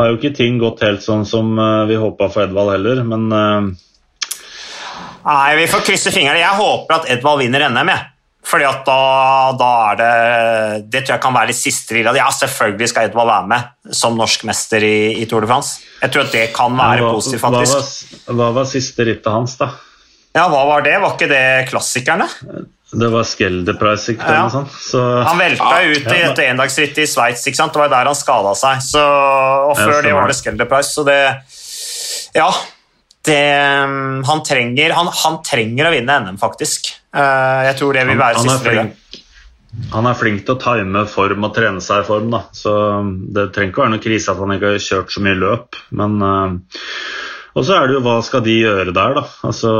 [0.00, 3.30] har jo ikke ting gått helt sånn som uh, vi håpa for Edvald heller, men
[5.24, 6.42] Nei, vi får krysse fingrene.
[6.42, 8.13] Jeg håper at Edvald vinner NM, jeg.
[8.44, 8.96] Fordi at da,
[9.56, 12.12] da er det Det tror jeg kan være litt siste lille.
[12.18, 15.80] Ja, selvfølgelig skal Edvald være med som norsk mester i, i Tour de France.
[16.02, 19.56] Jeg tror at det kan være hva, positivt, hva, var, hva var siste rittet hans,
[19.60, 19.70] da?
[20.34, 20.96] Ja, hva var det?
[21.00, 22.26] Var ikke det klassikerne?
[22.94, 24.44] Det var Skelderpreis, ikke Ja.
[24.78, 26.30] Så, Han velta Ja, ut i ja.
[26.30, 27.72] et endagsritt i Sveits, ikke sant?
[27.74, 28.82] Det var der han skada seg.
[28.84, 29.02] Så,
[29.70, 31.18] og før det var det Skelderpreis, så det
[32.36, 32.50] Ja.
[33.24, 33.40] Det,
[34.28, 36.90] han, trenger, han, han trenger å vinne NM, faktisk.
[37.14, 39.20] Eh, Jeg tror det vil være han, han siste flink,
[39.94, 42.44] han er flink til å time form og trene seg i form, da.
[42.54, 42.72] Så
[43.34, 46.16] det trenger ikke være noe krise at han ikke har kjørt så mye løp, men
[46.28, 46.56] eh,
[47.54, 49.22] Og så er det jo hva skal de gjøre der, da?
[49.46, 49.70] Altså,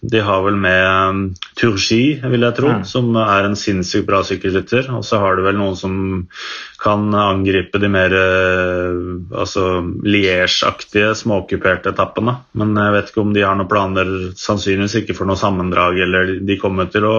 [0.00, 1.18] de har vel med um,
[1.58, 2.84] Turgi, vil jeg tro, Mm.
[2.88, 4.88] som er en sinnssykt bra sykkelrytter.
[4.96, 5.98] Og så har du vel noen som
[6.80, 8.96] kan angripe de mer eh,
[9.36, 9.66] altså
[10.00, 12.38] Liège-aktige, småokkuperte etappene.
[12.56, 16.00] Men jeg vet ikke om de har noen planer, sannsynligvis ikke for noe sammendrag.
[16.00, 17.16] Eller de kommer til å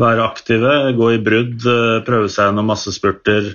[0.00, 3.54] være aktive, gå i brudd, eh, prøve seg gjennom massespurter.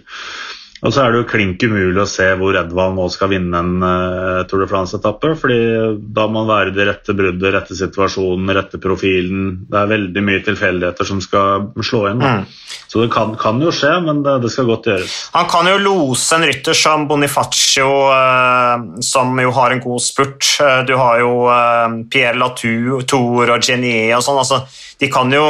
[0.83, 3.77] Og så er det jo klink umulig å se hvor Edvald nå skal vinne en
[3.79, 5.31] uh, Tour de France-etappe.
[5.39, 5.59] fordi
[6.13, 9.47] da må han være i det rette bruddet, rette situasjonen, rette profilen.
[9.71, 12.21] Det er veldig mye tilfeldigheter som skal slå inn.
[12.21, 12.43] Mm.
[12.91, 15.15] Så det kan, kan jo skje, men det, det skal godt gjøres.
[15.37, 20.43] Han kan jo lose en rytter som Bonifacio, uh, som jo har en god spurt.
[20.59, 21.31] Uh, Du har jo
[22.11, 24.43] Pierre Latour, Tour og Genie og sånn.
[24.43, 24.65] Altså,
[24.99, 25.47] de kan jo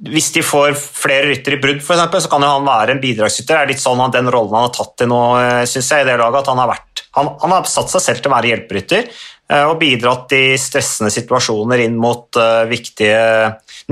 [0.00, 3.02] hvis de får flere rytter i brudd, for eksempel, så kan jo han være en
[3.02, 3.52] bidragsytter.
[3.52, 5.20] Det er litt sånn at Den rollen han har tatt i nå,
[5.60, 8.04] syns synes jeg, i det laget, at han har, vært, han, han har satt seg
[8.06, 13.20] selv til å være hjelperytter eh, og bidratt i stressende situasjoner inn mot eh, viktige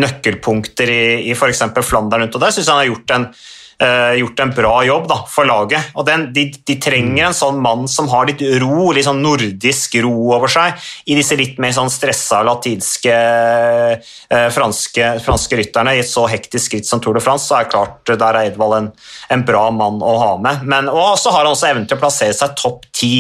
[0.01, 1.65] nøkkelpunkter i, i f.eks.
[1.85, 2.41] Flandern rundt.
[2.41, 5.47] og Der syns jeg han har gjort en, eh, gjort en bra jobb da, for
[5.47, 5.93] laget.
[5.95, 9.95] Og den, de, de trenger en sånn mann som har litt ro, litt sånn nordisk
[10.03, 10.75] ro over seg,
[11.07, 15.95] i disse litt mer sånn stressa latinske eh, franske, franske rytterne.
[15.95, 18.79] I et så hektisk skritt som Tour de France, så er klart der er Edvald
[18.81, 18.91] en,
[19.35, 20.65] en bra mann å ha med.
[20.67, 23.13] Men, og så har han også evnen til å plassere seg topp ti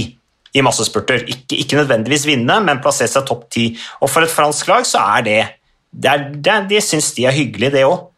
[0.57, 1.23] i massespurter.
[1.29, 3.71] Ikke, ikke nødvendigvis vinne, men plassere seg topp ti.
[4.03, 5.41] Og for et fransk lag så er det
[5.89, 8.09] det, er, det, De syns de er hyggelig, det òg.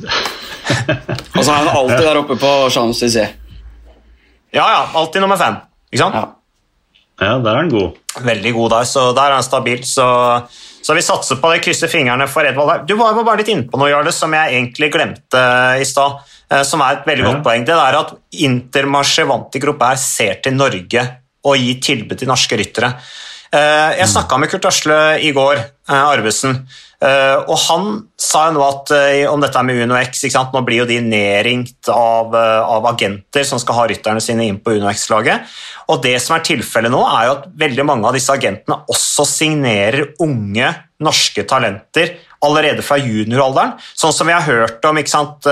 [1.36, 3.36] Og så er han alltid der oppe på Champs-Élysées.
[4.54, 4.82] Ja, ja.
[4.98, 5.58] Alltid nummer fem.
[5.92, 6.14] Ikke sant?
[6.18, 6.28] Ja.
[7.20, 7.98] Ja, der er han god.
[8.24, 9.82] Veldig god der, så der er han stabil.
[9.84, 10.06] Så,
[10.82, 12.86] så vi satser på det, krysser fingrene for Edvald.
[12.88, 15.42] Du var jo bare litt inne på noe, Jarle, som jeg egentlig glemte
[15.80, 16.16] i stad,
[16.48, 17.32] eh, som er et veldig Ja.
[17.34, 17.66] godt poeng.
[17.68, 21.04] Det er at Intermarché gruppe Groupe ser til Norge
[21.44, 22.94] og gir tilbud til norske ryttere.
[23.50, 24.96] Eh, Jeg snakka med Kurt Asle
[25.26, 26.68] i går, eh, Arvesen,
[27.02, 28.92] eh, og han sa jo nå at
[29.32, 30.22] om dette med UnoX?
[30.52, 34.78] Nå blir jo de nedringt av, av agenter som skal ha rytterne sine inn på
[34.78, 35.42] UnoX-laget.
[35.88, 39.26] Og det som er tilfellet nå, er jo at veldig mange av disse agentene også
[39.26, 40.70] signerer unge
[41.00, 43.74] norske talenter allerede fra junioralderen.
[43.96, 45.42] Sånn som vi har hørt om ikke sant?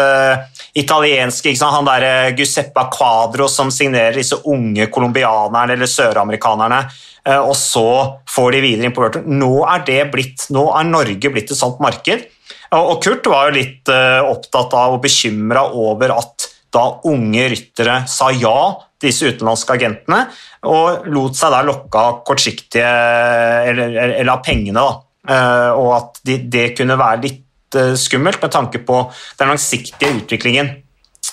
[0.74, 1.54] Eh, italienske?
[1.64, 6.82] Han der Giuseppe Quadro som signerer disse unge colombianerne eller søramerikanerne,
[7.24, 9.22] eh, og så får de videre Tour.
[9.26, 12.28] Nå er det blitt, nå er Norge blitt et sånt marked.
[12.76, 18.02] Og Kurt var jo litt eh, opptatt av og bekymra over at da unge ryttere
[18.10, 20.24] sa ja disse utenlandske agentene,
[20.68, 24.82] og lot seg der lokke av kortsiktige eller, eller, eller av pengene.
[24.82, 25.04] da.
[25.28, 27.47] Eh, og at de, det kunne være litt eh,
[28.00, 29.02] skummelt med tanke på
[29.40, 30.70] den langsiktige utviklingen.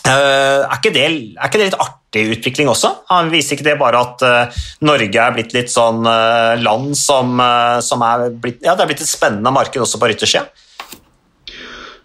[0.05, 2.91] Eh, er, ikke det, er ikke det litt artig utvikling også?
[3.09, 7.33] Han viser ikke det bare at eh, Norge er blitt litt sånn eh, land som,
[7.41, 10.45] eh, som er blitt Ja, det er blitt et spennende marked også på ryttersida?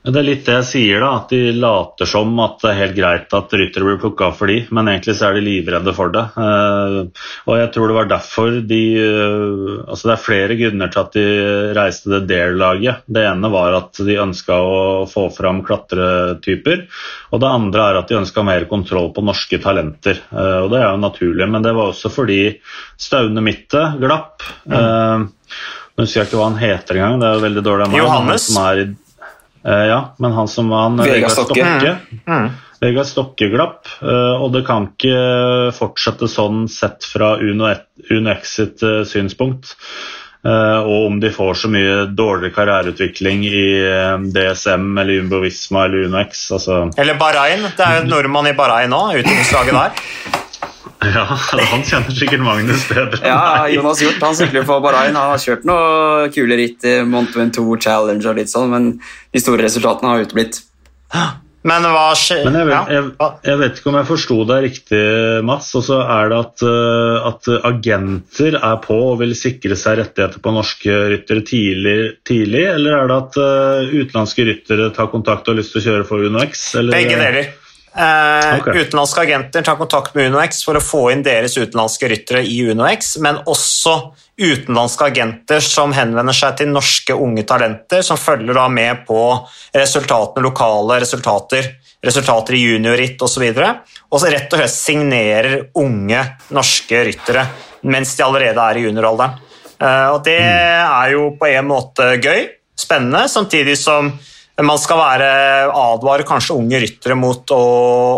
[0.00, 2.94] Det er litt det jeg sier, da, at de later som at det er helt
[2.96, 6.22] greit at ryttere blir plukka for de, men egentlig så er de livredde for det.
[6.40, 11.02] Eh, og jeg tror det var derfor de eh, Altså det er flere grunner til
[11.02, 11.24] at de
[11.76, 13.02] reiste det Dare-laget.
[13.12, 14.78] Det ene var at de ønska å
[15.10, 16.86] få fram klatretyper,
[17.34, 20.24] og det andre er at de ønska mer kontroll på norske talenter.
[20.32, 22.40] Eh, og det er jo naturlig, men det var også fordi
[22.96, 24.48] Staune Mitte glapp.
[24.64, 25.28] Mm.
[25.28, 28.00] Nå husker jeg ikke hva han heter engang, det er jo veldig dårlig av meg.
[28.00, 28.50] Johannes?
[29.66, 31.60] Uh, ja, men han som var han, Vegard Stokke.
[31.60, 31.96] Stokke.
[32.26, 32.48] Mm.
[32.80, 39.02] Vegard Stokke glapp, uh, og det kan ikke fortsette sånn sett fra UnoX sitt uh,
[39.08, 39.76] synspunkt.
[40.40, 43.64] og om de får så mye dårligere karriereutvikling i
[44.32, 46.46] DSM eller Jumbo Visma eller UnoX.
[46.56, 46.78] Altså.
[46.96, 47.66] Eller Bahrain.
[47.76, 50.48] Det er jo en nordmann i Bahrain nå, utviklingslaget der.
[51.14, 53.20] Ja, han kjenner sikkert Magnus bedre.
[53.24, 55.16] ja, Jonas Hjort han sykler på Bahrain.
[55.16, 58.90] Han har kjørt noen kule ritt i Mont Ventoux Challenge og litt sånn, men
[59.32, 60.60] de store resultatene har uteblitt.
[61.60, 63.08] Men hva skjer Men jeg vet, jeg,
[63.44, 65.00] jeg vet, ikke om jeg forsto deg riktig,
[65.44, 65.68] Mats.
[65.76, 70.40] Og så er det at, eh, at, agenter er på og vil sikre seg rettigheter
[70.40, 71.96] på norske ryttere tidlig,
[72.28, 75.86] tidlig eller er det at uh, utenlandske ryttere tar kontakt og har lyst til å
[75.88, 76.70] kjøre for UnoX?
[76.92, 77.52] Begge deler.
[77.90, 78.84] Eh, okay.
[78.84, 83.16] Utenlandske agenter tar kontakt med UnoX for å få inn deres utenlandske ryttere i UnoX,
[83.24, 83.96] men også
[84.40, 89.24] utenlandske agenter som henvender seg til norske unge talenter, som følger da med på
[89.74, 91.66] resultatene, lokale resultater,
[92.06, 96.22] resultater i juniorritt osv., og, så og så rett og slett signerer unge
[96.54, 97.44] norske ryttere
[97.90, 99.38] mens de allerede er i junioralderen.
[99.80, 102.46] Eh, og det er jo på en måte gøy,
[102.78, 104.12] spennende, samtidig som
[104.60, 105.28] man skal være,
[105.72, 107.64] advare kanskje unge ryttere mot å,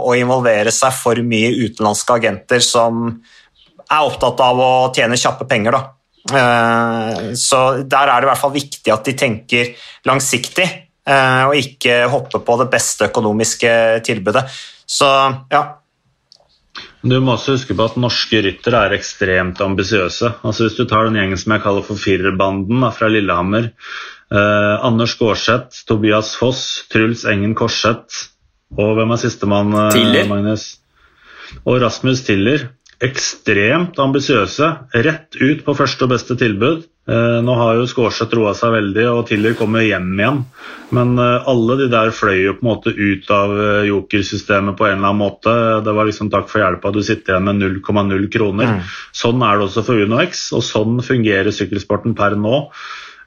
[0.03, 5.77] å, involvere seg for mye utenlandske agenter som er opptatt av å tjene kjappe penger.
[5.77, 5.83] Da.
[6.31, 9.71] Eh, så der er det i hvert fall viktig at de tenker
[10.09, 10.67] langsiktig,
[11.07, 13.77] eh, og ikke hopper på det beste økonomiske
[14.07, 14.47] tilbudet.
[14.87, 15.09] Så
[15.53, 15.63] ja.
[17.03, 20.37] Du må også huske på at norske ryttere er ekstremt ambisiøse.
[20.47, 23.73] Altså hvis du tar den gjengen som jeg kaller for firerbanden fra Lillehammer,
[24.33, 28.33] Eh, Anders Gårdseth, Tobias Foss, Truls Engen Korseth
[28.79, 30.79] og hvem er sistemann, eh, Magnus?
[31.67, 32.71] Og Rasmus Tiller.
[33.03, 34.69] Ekstremt ambisiøse.
[34.95, 36.85] Rett ut på første og beste tilbud.
[37.09, 40.45] Eh, nå har jo Skårseth roa seg veldig, og Tiller kommer hjem igjen.
[40.95, 44.87] Men eh, alle de der fløy jo på en måte ut av eh, jokersystemet på
[44.87, 45.83] en eller annen måte.
[45.83, 48.77] Det var liksom takk for hjelpa, du sitter igjen med 0,0 kroner.
[48.79, 48.93] Mm.
[49.13, 52.69] Sånn er det også for UnoX, og sånn fungerer sykkelsporten per nå.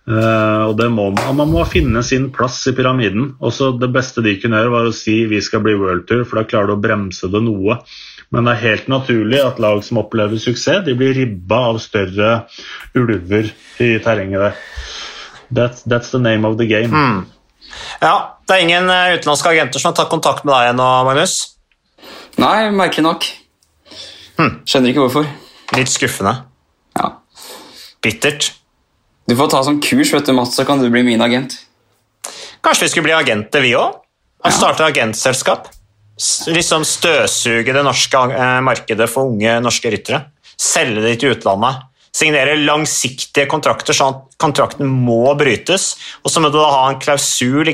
[0.06, 3.32] Uh, og det må man, man må finne sin plass i pyramiden.
[3.42, 6.46] Også Det beste de kunne gjøre, var å si vi skal bli worldtour, for da
[6.50, 7.80] klarer du å bremse det noe.
[8.34, 12.32] Men det er helt naturlig at lag som opplever suksess, de blir ribba av større
[12.98, 13.50] ulver
[13.82, 14.60] i terrenget der.
[15.54, 16.90] That's, that's the name of the game.
[16.90, 17.26] Mm.
[18.02, 21.38] Ja, det er ingen eh, utenlandske agenter som har tatt kontakt med deg ennå, Magnus?
[22.42, 23.30] Nei, merkelig nok.
[24.40, 24.54] Hm.
[24.68, 25.30] Skjønner ikke hvorfor.
[25.78, 26.36] Litt skuffende.
[26.98, 27.12] Ja.
[28.04, 28.52] Bittert.
[29.26, 31.58] Du får ta sånn kurs, vet du, Mats, så kan du bli min agent.
[32.66, 33.98] Kanskje vi skulle bli agenter, vi òg?
[34.46, 34.52] Ja.
[34.54, 35.72] Starte agentselskap?
[36.54, 40.22] Liksom støvsuge det norske eh, markedet for unge norske ryttere.
[40.62, 41.82] Selge det til utlandet.
[42.16, 45.90] Signere langsiktige kontrakter, sånn at kontrakten må brytes.
[46.24, 47.66] Og så må du da ha en klausul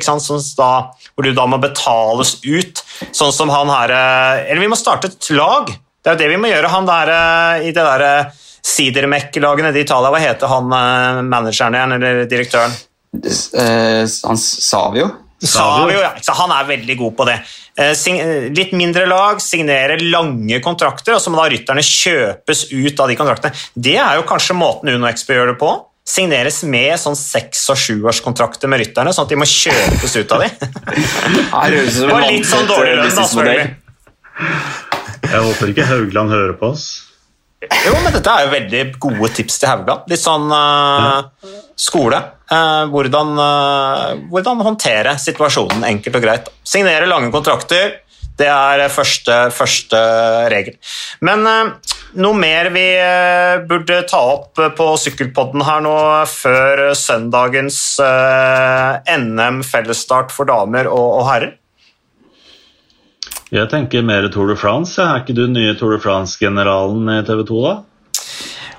[0.57, 0.71] da,
[1.13, 2.81] hvor du da må betales ut,
[3.11, 5.69] sånn som han her eh, Eller vi må starte et lag.
[6.01, 6.71] Det er jo det vi må gjøre.
[6.73, 8.15] Han der, eh, i det derre
[8.61, 10.11] Sidermec-lagene de Italia.
[10.13, 12.77] Hva heter han eh, manageren igjen, eller direktøren?
[13.11, 15.09] Uh, han Savio?
[15.41, 16.13] Savio, ja.
[16.37, 17.37] Han er veldig god på det.
[17.79, 23.11] Uh, litt mindre lag, signerer lange kontrakter, og så må da rytterne kjøpes ut av
[23.11, 23.63] de kontraktene.
[23.73, 25.73] Det er jo kanskje måten Uno Expo gjør det på.
[26.11, 30.45] Signeres med sånn seks- og sjuårskontrakter med rytterne, sånn at de må kjøpes ut av
[30.45, 30.49] de.
[32.09, 33.69] og litt sånn dårlig lønn, da, selvfølgelig.
[35.31, 36.89] Jeg håper ikke Haugland hører på oss.
[37.61, 40.05] Jo, men dette er jo veldig gode tips til Haugan.
[40.09, 41.21] Litt sånn uh,
[41.77, 42.17] skole.
[42.49, 46.49] Uh, hvordan, uh, hvordan, håndtere situasjonen enkelt og greit.
[46.65, 47.99] Signere lange kontrakter.
[48.41, 49.99] Det er første, første
[50.49, 50.73] regel.
[51.21, 51.43] Men
[52.17, 52.85] noe mer vi
[53.69, 55.93] burde ta opp på sykkelpodden her nå
[56.31, 61.53] før søndagens NM fellesstart for damer og, og herrer?
[63.51, 64.95] Jeg tenker mer Tour de France.
[65.03, 67.73] Er ikke du den nye Tour de France-generalen i TV 2, da?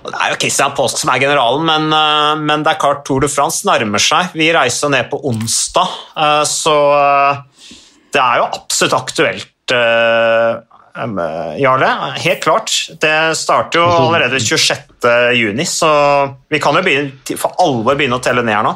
[0.02, 3.20] Det er jo Christian Post som er generalen, men, eh, men, det er klart Tour
[3.22, 4.32] de France nærmer seg.
[4.34, 7.42] Vi reiser ned på onsdag, eh, så eh,
[8.12, 9.48] det er jo absolutt aktuelt.
[11.62, 12.72] Jarle, helt klart.
[13.00, 15.90] Det starter jo allerede 26.6, så
[16.52, 18.74] vi kan jo begynne, for alvor begynne å telle ned her nå.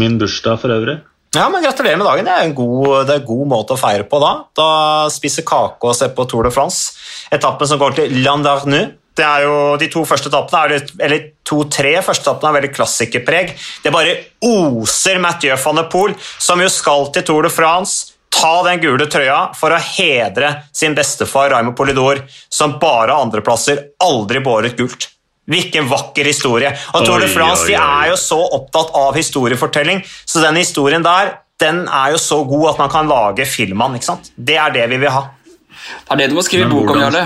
[0.00, 0.96] Min bursdag for øvrig.
[1.34, 2.26] Ja, men Gratulerer med dagen.
[2.28, 4.32] Det er en god, er en god måte å feire på da.
[4.54, 4.68] Da
[5.12, 6.94] spise kake og se på Tour de France.
[7.34, 8.94] Etappen som går til Landarnu.
[9.14, 13.52] Det er jo, de to første etappene, er eller to-tre første etappene er veldig klassikerpreg.
[13.84, 18.56] Det bare oser Mathieu van der Poel, som jo skal til Tour de France, ta
[18.66, 24.74] den gule trøya for å hedre sin bestefar Raymond Polidor, som bare andreplasser, aldri båret
[24.78, 25.06] gult.
[25.50, 26.70] Hvilken vakker historie.
[26.94, 31.38] Og Tour de France de er jo så opptatt av historiefortelling, så den historien der
[31.62, 34.00] den er jo så god at man kan lage film av den.
[34.00, 34.32] ikke sant?
[34.34, 35.24] Det er det vi vil ha.
[35.70, 37.24] Det er det du må skrive bok om, Jarle.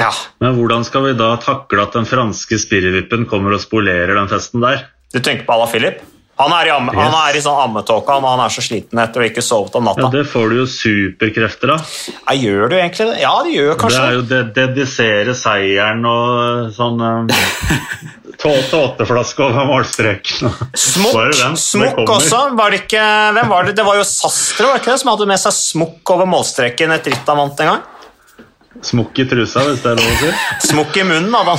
[0.00, 0.10] Ja.
[0.40, 4.64] Men hvordan skal vi da takle at den franske spirrevippen kommer og spolerer den festen
[4.64, 4.86] der?
[5.12, 6.00] Du tenker på Ala Philip?
[6.42, 9.22] Han er i, amme, han er i sånn ammetåke, han, han er så sliten etter
[9.22, 10.08] å ikke sovet om natta.
[10.08, 10.10] Ja.
[10.14, 11.84] Det får du jo superkrefter av.
[12.12, 13.20] Ja, gjør du egentlig det?
[13.22, 17.30] Ja, det gjør kanskje Det er jo det dedisere seieren og sånn um,
[18.42, 20.52] tå- Tåteflaske over målstreken.
[20.74, 21.32] Smokk,
[21.96, 22.16] kommer.
[22.18, 22.42] også.
[22.58, 23.06] Var det ikke
[23.38, 23.76] Hvem var det?
[23.78, 26.94] Det var jo Sastre var det ikke det, som hadde med seg smokk over målstreken
[26.96, 27.82] et ritt han vant en gang.
[28.80, 30.30] Smokk i trusa, hvis det er lov å si.
[30.70, 31.54] Smokk i munnen da.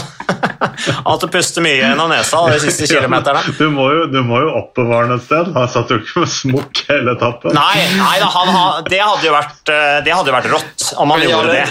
[1.06, 3.44] At du puster mye gjennom nesa de siste kilometerne.
[3.60, 5.52] Du må jo, du må jo oppbevare den et sted.
[5.54, 7.54] Han satt jo ikke med smokk hele etappen.
[7.56, 8.50] Nei, nei da, han,
[8.90, 11.64] det, hadde jo vært, eh, det hadde jo vært rått om han gjorde det.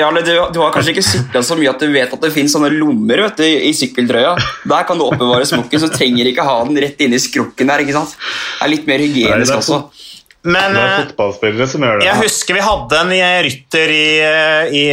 [0.00, 2.56] Jarle, du, du har kanskje ikke sykla så mye at du vet at det finnes
[2.56, 4.32] sånne lommer vet du, i sykkeltrøya.
[4.72, 7.84] Der kan du oppbevare smokken, så trenger ikke ha den rett inni skrukken der.
[7.84, 8.16] ikke sant?
[8.16, 10.05] Det er litt mer hygienisk nei, er også.
[10.46, 12.06] Men Det er eh, fotballspillere som gjør det.
[12.06, 14.84] Jeg husker vi hadde en eh, rytter i, eh, i,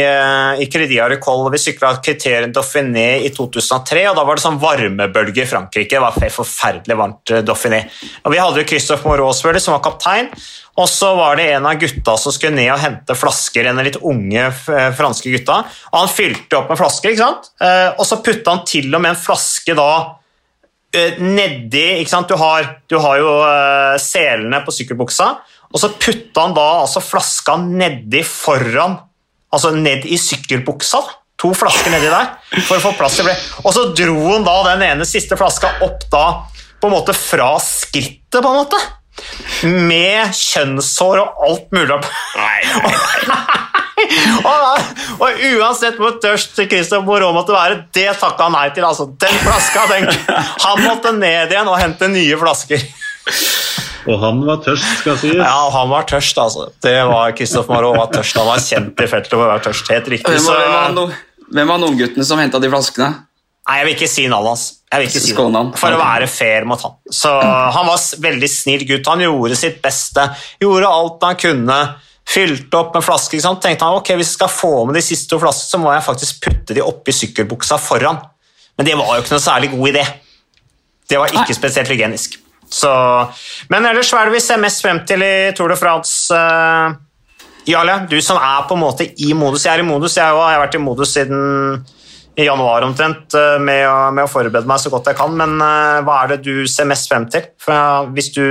[0.64, 1.52] i Crédit Agricole.
[1.54, 5.92] Vi sykla Criterion Dauphiné i 2003, og da var det sånn varmebølge i Frankrike.
[5.94, 7.84] Det var fe- forferdelig varmt Dauphiné.
[8.24, 10.32] Og vi hadde jo Christophe Moroswell som var kaptein,
[10.74, 13.86] og så var det en av gutta som skulle ned og hente flasker, en av
[13.86, 14.48] litt unge
[14.98, 15.60] franske gutta,
[15.92, 17.52] og han fylte opp med flasker, ikke sant?
[17.94, 19.86] Og så putta han til og med en flaske da
[21.20, 22.30] nedi ikke sant?
[22.30, 25.28] Du har, du har jo eh, selene på sykkelbuksa,
[25.74, 29.00] og så putta han da altså flaska nedi foran
[29.54, 30.98] Altså ned i sykkelbuksa.
[31.38, 32.32] To flasker nedi der
[32.66, 33.36] for å få plass til det.
[33.62, 36.24] Og så dro han da den ene siste flaska opp da
[36.80, 38.80] på en måte fra skrittet, på en måte.
[39.64, 41.98] Med kjønnshår og alt mulig.
[44.50, 44.80] og,
[45.22, 48.84] og uansett hvor tørst Christoph Moreau måtte være, det takka han nei til.
[48.86, 49.06] altså.
[49.20, 50.08] Den flaska, den,
[50.66, 52.84] Han måtte ned igjen og hente nye flasker.
[54.04, 55.38] Og han var tørst, skal sies.
[55.38, 56.66] Ja, han var tørst, altså.
[56.84, 58.36] Det var Christoph Marot var tørst.
[58.36, 59.92] Han var kjent i feltet for å være tørst.
[59.94, 60.34] Helt riktig.
[60.34, 61.06] Hvem Så, var, hvem var, no,
[61.54, 63.14] hvem var unggutten som henta de flaskene?
[63.68, 64.64] Nei, jeg vil ikke si navnet hans.
[64.92, 65.34] Jeg vil ikke si.
[65.80, 66.96] For å være fair mot han.
[67.10, 69.08] Så han var veldig snill gutt.
[69.10, 70.26] Han gjorde sitt beste.
[70.62, 71.78] Gjorde alt han kunne.
[72.24, 73.42] Fylte opp med flasker.
[73.42, 76.06] Tenkte han, ok, Hvis jeg skal få med de siste to flaskene, så må jeg
[76.06, 78.22] faktisk putte de oppi sykkelbuksa foran.
[78.78, 80.04] Men det var jo ikke noe særlig god idé.
[81.10, 82.38] Det var ikke spesielt hygienisk.
[82.70, 82.90] Så,
[83.70, 86.32] men ellers, hva er det vi ser mest frem til i Tour de France?
[86.32, 86.96] Uh,
[87.68, 89.66] Jarle, du som er på en måte i modus.
[89.66, 90.42] Jeg er i modus, jeg òg.
[90.48, 91.84] Jeg har vært i modus siden
[92.36, 95.36] i januar omtrent eh, med å, med å forberede meg så godt jeg kan.
[95.38, 97.46] Men eh, hva er det du ser mest frem til?
[97.62, 98.44] For, eh, hvis du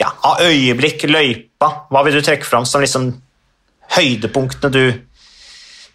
[0.00, 3.10] ja, av øyeblikk, løypa, hva vil du trekke fram som liksom
[3.96, 4.84] høydepunktene du,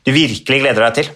[0.06, 1.16] du virkelig gleder deg til?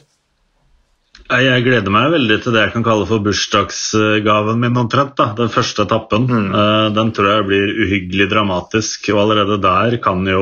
[1.31, 5.13] Jeg gleder meg veldig til det jeg kan kalle for bursdagsgaven min omtrent.
[5.15, 6.25] da, Den første etappen.
[6.27, 6.49] Mm.
[6.91, 9.07] Den tror jeg blir uhyggelig dramatisk.
[9.13, 10.41] og allerede der kan jo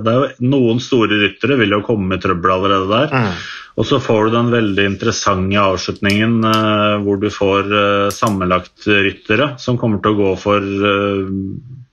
[0.00, 3.36] det er jo Noen store ryttere vil jo komme i trøbbel allerede der.
[3.74, 7.72] Og så får du den veldig interessante avslutningen eh, hvor du får
[8.14, 11.32] sammenlagt sammenlagtryttere som kommer til å gå for eh,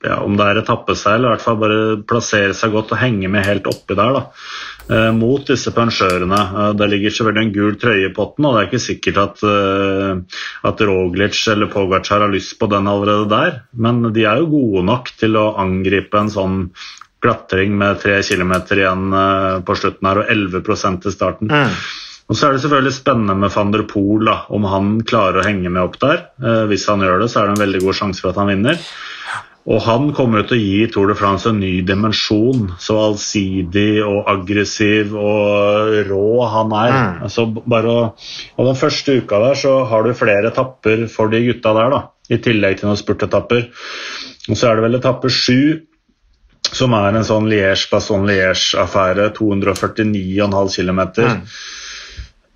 [0.02, 3.30] ja, om det er etappeseil, eller i hvert fall bare plassere seg godt og henge
[3.30, 4.16] med helt oppi der.
[4.18, 4.22] da
[4.90, 6.40] eh, mot disse pensjørene.
[6.40, 9.44] Eh, Det ligger selvfølgelig en gul trøye i potten, og det er ikke sikkert at,
[9.46, 14.50] eh, at Roglic eller Pogacar har lyst på den allerede der, men de er jo
[14.50, 16.58] gode nok til å angripe en sånn
[17.22, 21.52] klatring med tre kilometer igjen eh, på slutten her og 11% til starten.
[22.30, 25.46] Og Så er det selvfølgelig spennende med van der Poel, da, om han klarer å
[25.46, 26.28] henge med opp der.
[26.42, 28.52] Eh, hvis han gjør det, så er det en veldig god sjanse for at han
[28.52, 28.78] vinner.
[29.70, 32.72] Og han kommer til å gi Tour de France en ny dimensjon.
[32.82, 36.96] Så allsidig og aggressiv og rå han er.
[37.28, 38.00] Altså bare å,
[38.56, 42.02] og Den første uka der så har du flere etapper for de gutta der, da,
[42.32, 43.68] i tillegg til noen spurtetapper.
[44.50, 45.86] Og så er det vel etappe sju,
[46.72, 49.30] som er en sånn Liège-Basson-Liège-affære.
[49.36, 51.02] 249,5 km.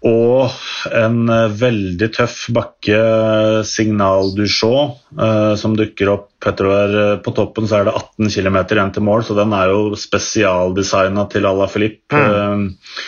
[0.07, 0.53] Og
[0.95, 2.99] en eh, veldig tøff bakke,
[3.67, 6.29] Signal du Champ, eh, som dukker opp.
[6.45, 9.73] Jeg eh, På toppen så er det 18 km igjen til mål, så den er
[9.73, 12.21] jo spesialdesigna til Ala Philippe.
[12.21, 13.03] Eh,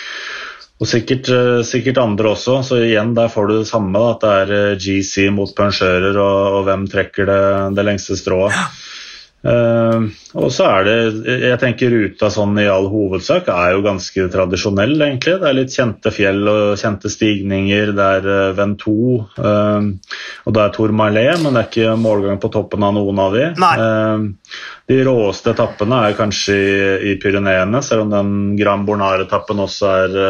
[0.79, 1.27] og sikkert,
[1.67, 3.99] sikkert andre også, så igjen der får du det samme.
[3.99, 7.41] Da, at det er GC mot pensjører, og, og hvem trekker det,
[7.75, 8.55] det lengste strået.
[9.39, 14.25] Uh, og så er det Jeg tenker ruta sånn i all hovedsak er jo ganske
[14.33, 15.37] tradisjonell, egentlig.
[15.39, 17.93] Det er litt kjente fjell og kjente stigninger.
[17.95, 18.97] Det er uh, Vento,
[19.39, 23.39] uh, og det er Tourmalet, men det er ikke målgang på toppen av noen av
[23.39, 23.47] de.
[24.89, 26.77] de råeste etappene er kanskje i,
[27.13, 30.21] i Pyreneene, selv om den Grand Bornard-etappen også er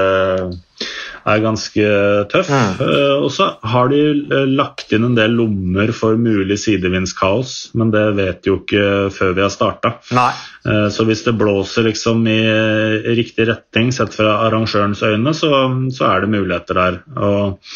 [1.29, 1.89] er ganske
[2.33, 2.51] tøff.
[2.51, 2.83] Mm.
[3.25, 4.03] Og så har de
[4.33, 8.85] uh, lagt inn en del lommer for mulig sidevindskaos, men det vet de jo ikke
[9.15, 9.95] før vi har starta.
[10.09, 15.53] Uh, så hvis det blåser liksom i, i, riktig retning sett fra arrangørens øyne, så,
[15.95, 17.01] så er det muligheter der.
[17.17, 17.75] Og,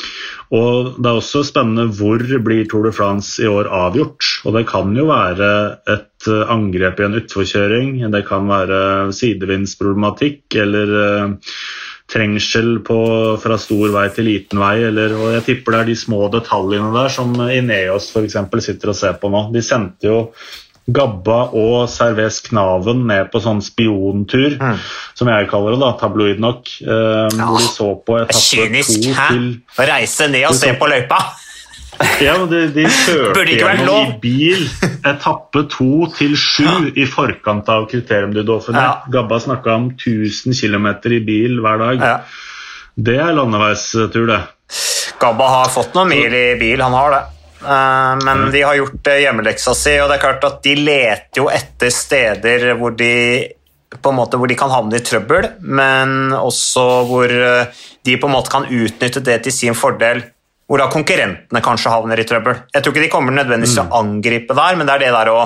[0.52, 4.26] og, det er også spennende hvor blir Tour de France i år avgjort.
[4.46, 5.52] Og det kan jo være
[5.90, 6.08] et
[6.52, 10.92] angrep i en utforkjøring, det kan være sidevindsproblematikk eller
[12.10, 12.98] trengsel på,
[13.42, 14.74] fra stor vei til liten vei.
[14.88, 18.38] Eller, og jeg tipper det er de små detaljene der som Ineos f.eks.
[18.66, 19.46] sitter og ser på nå.
[19.54, 20.18] De sendte jo
[20.92, 24.80] Gabba og Cervez Knaven ned på sånn spiontur, mm.
[25.14, 26.72] som jeg kaller det, da, tabloid nok.
[26.82, 27.46] Eh, ja.
[27.46, 29.46] Hvor de så på etappe to til
[29.78, 31.22] Å reise ned og se på løypa!
[32.22, 34.64] Ja, men De, de kjørte gjennom i bil
[35.04, 36.78] etappe to til sju ja.
[36.96, 38.80] i forkant av kriterium du Dauphiné.
[38.80, 38.94] Ja.
[39.12, 42.02] Gabba snakka om 1000 km i bil hver dag.
[42.02, 42.16] Ja.
[42.94, 44.40] Det er landeveistur, det.
[45.20, 47.22] Gabba har fått noen mil i bil, han har det.
[47.62, 51.48] Eh, men de har gjort hjemmeleksa si, og det er klart at de leter jo
[51.52, 53.12] etter steder hvor de
[53.92, 58.28] på en måte hvor de kan havne i trøbbel, men også hvor eh, de på
[58.30, 60.24] en måte kan utnytte det til sin fordel
[60.70, 62.62] hvor da konkurrentene kanskje havner i trøbbel.
[62.72, 63.96] Jeg tror ikke de kommer nødvendigvis til å mm.
[63.98, 65.40] angripe der, men det er det der å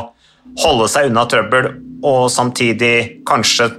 [0.62, 1.72] holde seg unna trøbbel
[2.06, 3.70] og samtidig kanskje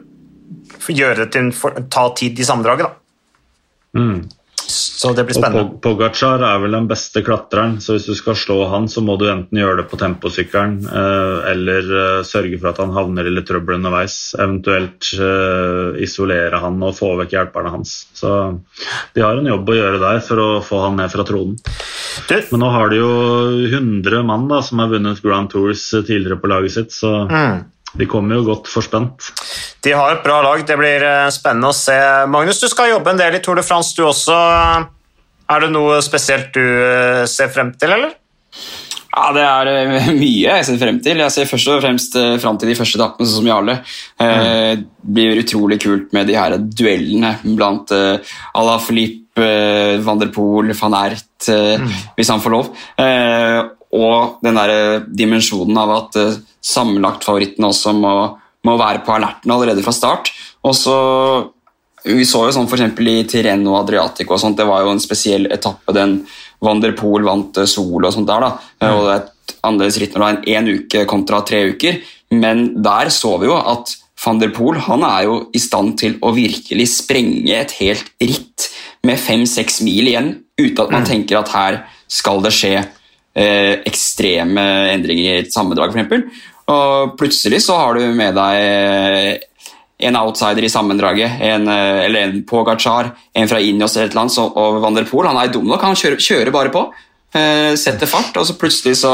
[0.88, 2.88] gjøre det til en, ta tid i sammendraget.
[2.88, 4.00] Da.
[4.00, 4.20] Mm.
[4.68, 5.64] Så det blir spennende.
[5.64, 9.16] Og Pogacar er vel den beste klatreren, så hvis du skal slå han, så må
[9.20, 13.34] du enten gjøre det på temposykkelen eh, eller eh, sørge for at han havner i
[13.34, 14.18] litt trøbbel underveis.
[14.36, 17.96] Eventuelt eh, isolere han og få vekk hjelperne hans.
[18.18, 18.34] Så
[19.16, 21.56] de har en jobb å gjøre der for å få han ned fra tronen.
[22.28, 23.12] Men nå har de jo
[23.70, 27.66] 100 mann da, som har vunnet Grand Tours tidligere på laget sitt, så mm.
[27.98, 29.32] De kommer jo godt forspent.
[29.84, 30.62] De har et bra lag.
[30.68, 31.98] Det blir eh, spennende å se.
[32.30, 34.38] Magnus, du skal jobbe en del i Tour de France, du også.
[35.48, 38.14] Er det noe spesielt du eh, ser frem til, eller?
[39.18, 41.24] Ja, Det er eh, mye jeg ser frem til.
[41.26, 43.80] Jeg ser først og fremst frem til de første etappene, sånn som Jarle.
[44.22, 44.84] Mm.
[44.84, 49.24] Det blir utrolig kult med de her duellene blant Ala Philippe,
[50.06, 51.90] van der Poel, van Ert, mm.
[52.18, 52.72] hvis han får lov.
[53.96, 56.18] Og den der dimensjonen av at
[56.68, 58.16] sammenlagtfavorittene også må,
[58.68, 60.34] må, være på alerten allerede fra start.
[60.68, 60.98] Og så,
[62.08, 63.00] Vi så jo sånn f.eks.
[63.00, 66.22] i Tireno Adriatico, og sånt, det var jo en spesiell etappe den
[66.64, 68.44] Van der Poel vant eh, solo og sånt der.
[68.44, 68.88] da, mm.
[68.90, 72.00] og det er et annerledes ritt når det er en uke kontra tre uker,
[72.34, 76.18] men der så vi jo at van der Poel han er jo i stand til
[76.26, 78.70] å virkelig sprenge et helt ritt
[79.06, 81.10] med fem-seks mil igjen, uten at man mm.
[81.12, 81.82] tenker at her
[82.12, 82.74] skal det skje
[83.38, 86.48] eh, ekstreme endringer i et sammendrag, f.eks.
[86.68, 89.46] Og plutselig så har du med deg
[89.98, 94.12] en outsider i sammendraget, en, eh, eller en på Gachar, en fra Injos eller et
[94.12, 96.84] eller annet, og Van der han er dum nok, han kjører, kjører bare på.
[97.34, 99.14] Eh, setter fart, og så plutselig så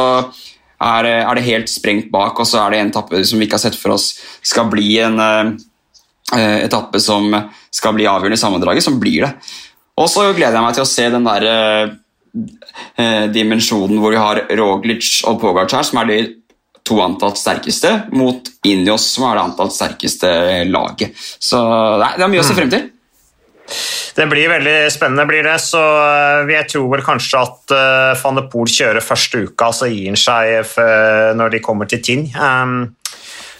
[0.81, 3.55] er, er, det helt sprengt bak, og så er det en etappe som vi ikke
[3.55, 7.31] har sett for oss skal bli en eh, etappe som
[7.71, 9.31] skal bli avgjørende i sammendraget, som blir det.
[9.95, 11.93] Og så gleder jeg meg til å se den der
[12.33, 16.21] uh, dimensjonen hvor vi har Roglic og Pogacar, som er de
[16.83, 20.31] to antatt sterkeste, mot Injos, som er det antatt sterkeste
[20.67, 21.15] laget.
[21.39, 21.61] Så
[22.01, 22.89] nei, det er mye å se frem til.
[24.13, 25.55] Det blir veldig spennende, blir det.
[25.63, 29.89] Så eh, jeg tror vel kanskje at uh, van de Poel kjører første uka, så
[29.89, 30.75] gir han seg
[31.39, 32.27] når de kommer til Tinn.
[32.35, 32.75] Um,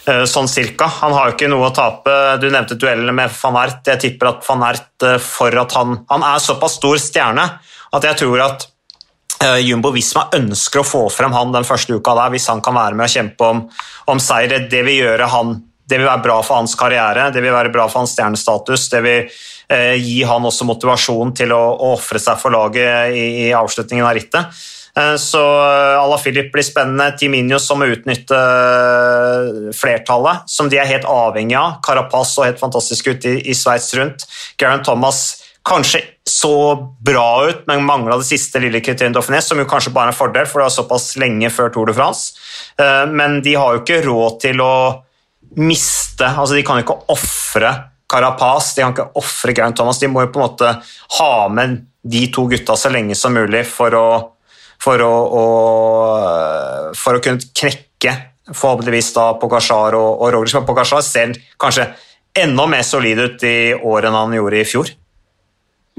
[0.06, 0.90] uh, sånn cirka.
[1.00, 2.14] Han har jo ikke noe å tape.
[2.44, 3.88] Du nevnte duellene med van Ert.
[3.88, 7.48] Jeg tipper at van Ert, for at han, han er såpass stor stjerne,
[7.94, 8.68] at jeg tror at
[9.44, 12.78] Eh, Jumbo Visma ønsker å få frem han den første uka der, hvis han kan
[12.78, 13.64] være med og kjempe om,
[14.12, 14.68] om seier.
[14.72, 15.56] Det vil, gjøre han,
[15.90, 18.88] det vil være bra for hans karriere, det vil være bra for hans stjernestatus.
[18.94, 19.34] Det vil
[19.74, 24.08] eh, gi han også motivasjon til å, å ofre seg for laget i, i avslutningen
[24.08, 24.64] av rittet.
[24.94, 27.12] Eh, så eh, Ala Filip blir spennende.
[27.20, 28.40] Team Injos som må utnytte
[29.76, 31.82] flertallet, som de er helt avhengig av.
[31.84, 34.30] Carapaz så helt fantastisk ut i, i Sveits rundt.
[34.62, 39.68] Garen Thomas kanskje så bra ut, men mangla det siste lille kriteriet Dauphiné, som jo
[39.70, 42.36] kanskje bare er en fordel, for det var såpass lenge før Tour de France.
[42.80, 44.76] Eh, men de har jo ikke råd til å
[45.54, 47.70] miste altså De kan jo ikke ofre
[48.10, 50.00] Carapaz, de kan ikke ofre Grand Thomas.
[50.02, 50.72] De må jo på en måte
[51.20, 54.08] ha med de to gutta så lenge som mulig for å,
[54.82, 55.44] for å, å,
[56.98, 58.16] for å kunne knekke
[58.52, 60.58] forhåpentligvis da Pogasjar og, og Roglic.
[60.58, 61.88] Men Pogasjar ser kanskje
[62.38, 64.94] enda mer solid ut i året enn han gjorde i fjor.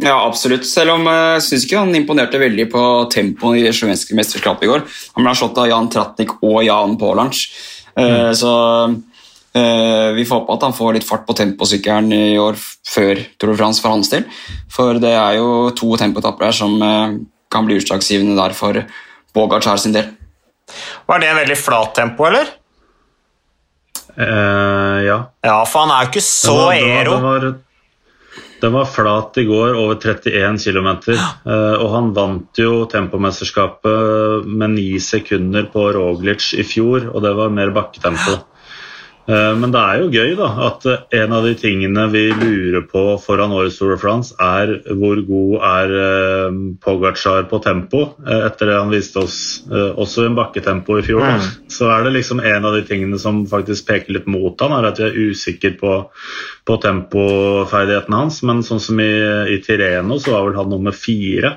[0.03, 0.67] Ja, absolutt.
[0.67, 2.85] Selv om jeg uh, syns ikke han imponerte veldig på
[3.15, 4.83] tempoet i det svenske mesterskapet i går.
[5.15, 7.45] Han ble slått av Jan Tratnik og Jan Pålanch.
[7.95, 8.33] Uh, mm.
[8.41, 8.55] Så
[8.91, 13.55] uh, vi får håpe at han får litt fart på temposykkelen i år før Tour
[13.55, 14.27] de France for hans del.
[14.73, 16.75] For det er jo to tempoetapper her som
[17.55, 18.83] kan bli utslagsgivende der for
[19.35, 20.11] Bogacar sin del.
[21.07, 22.51] Var det en veldig flat tempo, eller?
[24.15, 25.19] Uh, ja.
[25.43, 27.15] Ja, for han er jo ikke så det var, ero.
[27.15, 27.47] Det var,
[28.65, 30.89] den var flat i går, over 31 km.
[31.45, 37.35] Uh, og han vant jo tempomesterskapet med ni sekunder på Roglic i fjor, og det
[37.37, 38.41] var mer bakketempo.
[39.25, 40.85] Eh, men det er jo gøy da, at
[41.17, 45.55] en av de tingene vi lurer på foran årets Tour de France, er hvor god
[45.71, 50.99] er eh, Pogacar på tempo, eh, etter det han viste oss også i en bakketempo
[51.01, 51.25] i fjor.
[51.25, 51.49] Mm.
[51.73, 54.91] Så er det liksom en av de tingene som faktisk peker litt mot han, er
[54.91, 55.97] at vi er usikre på,
[56.69, 58.43] på tempoferdighetene hans.
[58.47, 59.13] Men sånn som i,
[59.55, 61.57] i Tireno, så var vel han nummer fire.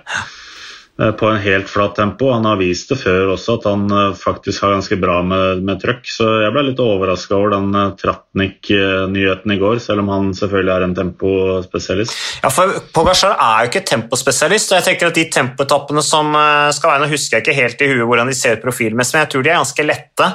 [1.01, 2.31] Eh, på en helt flatt tempo.
[2.31, 5.81] Han har vist det før også, at han eh, faktisk har ganske bra med, med
[5.81, 6.07] trøkk.
[6.09, 10.73] Så jeg ble litt overraska over den eh, Tratnik-nyheten i går, selv om han selvfølgelig
[10.73, 12.17] er en tempospesialist.
[12.41, 16.33] Ja, for Pogasjar er jo ikke tempospesialist, og jeg tenker at de tempoetappene som
[16.73, 19.31] skal være Nå husker jeg ikke helt i huet hvordan de ser profilmessig, men jeg
[19.33, 20.27] tror de er ganske lette.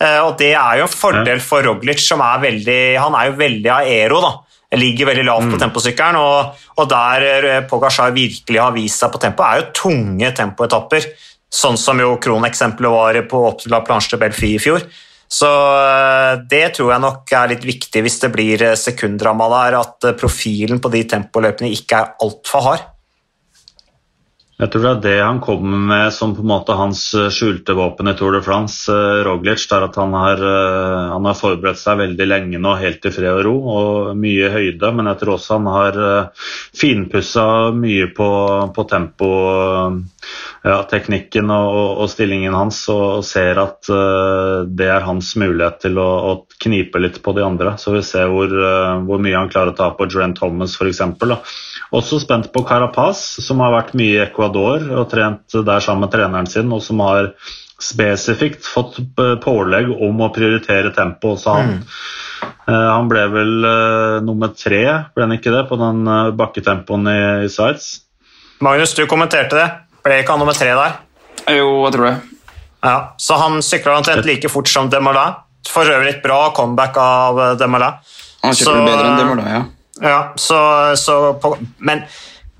[0.00, 3.72] Og det er jo en fordel for Roglic, som er veldig Han er jo veldig
[3.74, 4.32] aero, da
[4.78, 5.62] ligger veldig lavt på mm.
[5.64, 6.18] temposykkelen.
[6.20, 11.08] Og, og, der eh, Pogasjar virkelig har vist seg på tempo, er jo tunge tempoetapper.
[11.50, 13.40] Sånn som jo kroneksempelet var på
[13.72, 14.84] La Planche de Belfi i fjor.
[15.30, 19.80] Så eh, det tror jeg nok er litt viktig hvis det blir eh, sekunddrama der,
[19.82, 22.88] at profilen på de tempoløpene ikke er altfor hard.
[24.60, 27.72] Jeg tror det er det han kommer med som på en måte hans eh, skjulte
[27.78, 28.92] våpen i Tour de France.
[28.92, 33.08] Eh, Roglic, der at han har, eh, han har, forberedt seg veldig lenge nå, helt
[33.08, 34.92] i fred og ro, og mye høyde.
[34.98, 35.98] Men jeg tror også han har
[36.76, 38.28] finpussa mye på,
[38.76, 39.30] på tempo,
[40.66, 43.88] ja, teknikken og, og, stillingen hans, og, ser at
[44.68, 47.78] det er hans mulighet til å, å, knipe litt på de andre.
[47.80, 48.52] Så vi ser hvor,
[49.08, 51.00] hvor mye han klarer å ta på Dren Thomas f.eks.
[51.90, 56.12] Også spent på Carapaz, som har vært mye i Ecuador og trent der sammen med
[56.14, 57.32] treneren sin, og som har
[57.80, 59.00] spesifikt fått
[59.42, 61.34] pålegg om å prioritere tempo.
[61.40, 62.52] Så han, mm.
[62.68, 64.84] uh, han ble vel uh, nummer tre,
[65.16, 67.90] ble han ikke det, på den uh, bakketempoen i, i Sides?
[68.62, 69.68] Magnus, du kommenterte det.
[70.04, 71.00] Ble ikke han nummer tre der?
[71.56, 72.16] Jo, jeg tror det.
[72.84, 75.34] Ja, Så han sykla omtrent like fort som Demolay.
[75.68, 77.98] For øvrig et bra comeback av Demolay.
[78.44, 79.66] Han sykler bedre enn Demolay, ja.
[80.00, 80.58] Ja, så,
[80.96, 82.04] så på, men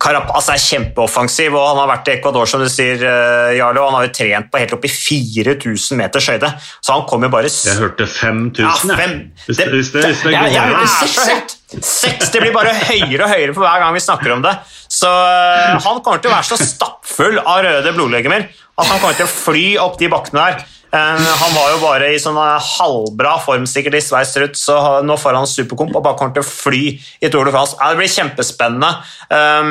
[0.00, 3.90] Carapaz er kjempeoffensiv, og han har vært i Ecuador som du sier, uh, Jarle, og
[3.90, 6.50] han har jo trent på helt opp i 4000 meters høyde.
[6.80, 9.14] Så han kom jo bare Jeg hørte 5000, ja, fem,
[9.44, 11.58] hvis, det, hvis, det, hvis det, jeg, jeg hørte 6,
[11.90, 14.56] 6, Det blir bare høyere og høyere for hver gang vi snakker om det.
[14.88, 18.48] Så uh, han kommer til å være så stappfull av røde blodlegemer
[18.80, 20.68] at han kommer til å fly opp de bakkene der.
[20.90, 24.76] Eh, han var jo bare i sånn eh, halvbra form sikkert i Sveits Ruth, så
[25.06, 26.84] nå får han superkomp og bare kommer til å fly
[27.22, 27.78] i Tour de France.
[27.78, 28.90] det blir kjempespennende.
[29.30, 29.70] Eh,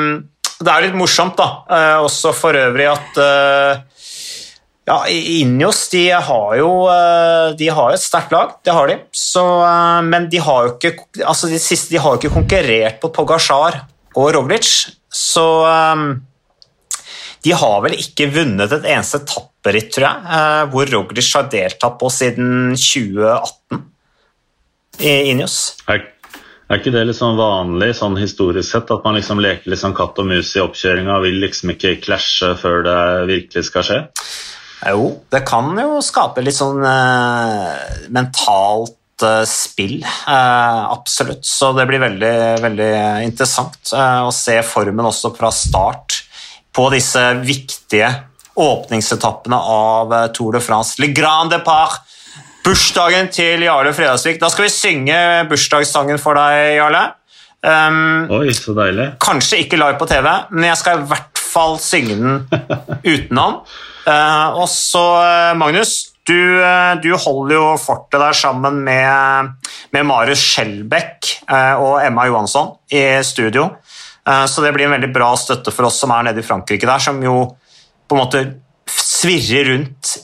[0.60, 3.20] det er litt morsomt, da, også for øvrig at
[4.84, 6.68] ja, Injos de har jo
[7.56, 8.98] de har et sterkt lag, det har de.
[9.16, 9.40] Så,
[10.04, 13.78] men de har jo ikke altså de siste, de har ikke konkurrert på Pogasjar
[14.20, 14.68] og Roglic,
[15.08, 15.48] så
[17.44, 21.98] de har vel ikke vunnet et eneste tapperitt, tror jeg, eh, hvor Roglic har deltatt
[22.00, 23.84] på siden 2018
[25.00, 25.58] i Inios.
[25.88, 26.04] Er,
[26.68, 29.96] er ikke det litt sånn vanlig sånn historisk sett, at man liksom leker litt sånn
[29.96, 33.00] katt og mus i oppkjøringa og vil liksom ikke klasje før det
[33.32, 34.00] virkelig skal skje?
[34.90, 39.98] Jo, det kan jo skape litt sånn eh, mentalt uh, spill.
[40.00, 41.44] Eh, absolutt.
[41.44, 42.92] Så det blir veldig, veldig
[43.26, 46.24] interessant å se formen også fra start
[46.80, 48.08] på disse viktige
[48.60, 50.96] åpningsetappene av eh, Tour de France.
[51.02, 52.00] Le Grand Depart,
[52.64, 54.40] bursdagen til Jarle Fredagsvik.
[54.40, 55.18] Da skal vi synge
[55.50, 57.02] bursdagssangen for deg, Jarle.
[57.60, 59.10] Um, Oi, så deilig.
[59.20, 62.38] Kanskje ikke live på TV, men jeg skal i hvert fall synge den
[63.12, 63.60] utenom.
[64.06, 65.98] Uh, og så, uh, Magnus,
[66.30, 66.62] du,
[67.02, 69.52] du, holder jo fortet der sammen med,
[69.90, 71.30] med Marius Skjelbæk
[71.80, 73.64] og Emma Johansson i studio.
[74.28, 76.88] Eh, så det blir en veldig bra støtte for oss som er nede i Frankrike
[76.88, 77.36] der, som jo
[78.10, 78.44] på en måte
[78.90, 80.16] svirrer rundt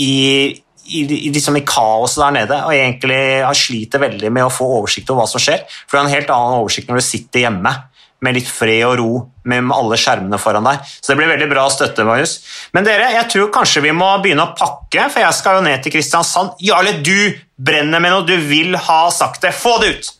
[0.00, 0.50] i,
[0.86, 3.22] i, liksom i kaoset der nede og egentlig
[3.56, 5.64] sliter veldig med å få oversikt over hva som skjer.
[5.86, 7.74] For du har en helt annen oversikt når du sitter hjemme
[8.20, 9.12] med litt fred og ro
[9.48, 10.82] med alle skjermene foran deg.
[11.00, 12.36] Så det blir veldig bra støtte, Marius.
[12.76, 15.80] Men dere, jeg tror kanskje vi må begynne å pakke, for jeg skal jo ned
[15.80, 16.52] til Kristiansand.
[16.60, 19.54] Jarle, du brenner med noe, du vil ha sagt det.
[19.56, 20.10] Få det ut!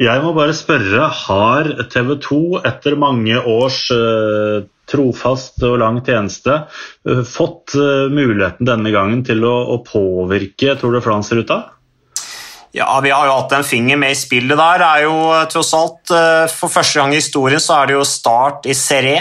[0.00, 6.54] Jeg må bare spørre, har TV 2 etter mange års uh, trofast og lang tjeneste
[6.56, 11.60] uh, fått uh, muligheten denne gangen til å, påvirke Tour de France-ruta?
[12.72, 14.80] Ja, vi har jo hatt en finger med i spillet der.
[14.80, 15.20] Det er jo
[15.50, 16.12] tross alt
[16.54, 19.16] For første gang i historien så er det jo start i Serré,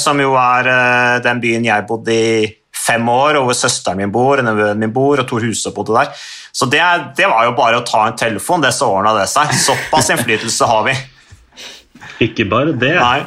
[0.00, 2.46] som jo er den byen jeg bodde i
[2.86, 6.24] fem år, og hvor søsteren min bor, nevøen min bor, og Tor Huse bodde der.
[6.56, 6.80] Så det,
[7.16, 9.50] det, var jo bare å ta en telefon, det så ordna det seg.
[9.60, 10.94] Såpass innflytelse har vi.
[12.24, 12.94] Ikke bare det.
[12.96, 13.26] Nei.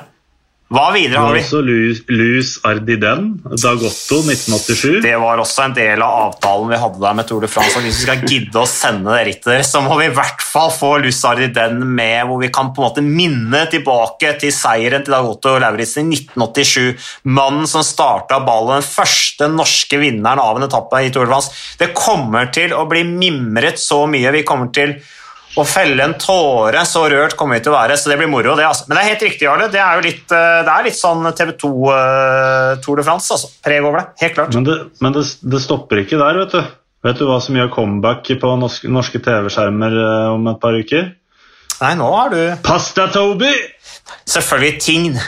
[0.69, 1.39] Hva videre har vi?
[1.41, 4.99] Også Luz Ardiden, Dagotto 1987.
[5.01, 7.81] Det var også en del av avtalen vi hadde der med Tour de France.
[7.81, 10.91] Hvis vi skal gidde å sende det rittet, så må vi i hvert fall få
[11.01, 15.55] Luz Ardiden med, hvor vi kan på en måte minne tilbake til seieren til Dagotto
[15.57, 17.09] Lauritzen i 1987.
[17.33, 21.63] Mannen som starta ballen, den første norske vinneren av en etappe i Tour de France.
[21.81, 24.37] Det kommer til å bli mimret så mye.
[24.37, 24.99] Vi kommer til
[25.57, 26.83] å felle en tåre.
[26.85, 28.55] Så rørt kommer vi til å være, så det blir moro.
[28.57, 28.87] det altså.
[28.87, 29.69] Men det er helt riktig, Jarle.
[29.73, 33.07] Det er jo litt, eh, det er litt sånn TV 2 uh, eh, Tour de
[33.07, 33.31] France.
[33.33, 33.49] altså.
[33.65, 34.05] Preg over det.
[34.25, 34.59] Helt klart.
[34.59, 35.25] Men, det, men det,
[35.55, 36.75] det, stopper ikke der, vet du.
[37.07, 41.11] Vet du hva som gjør comeback på norske, norske TV-skjermer uh, om et par uker?
[41.79, 43.53] Nei, nå har du Pasta-Toby!
[44.27, 45.19] Selvfølgelig Tign.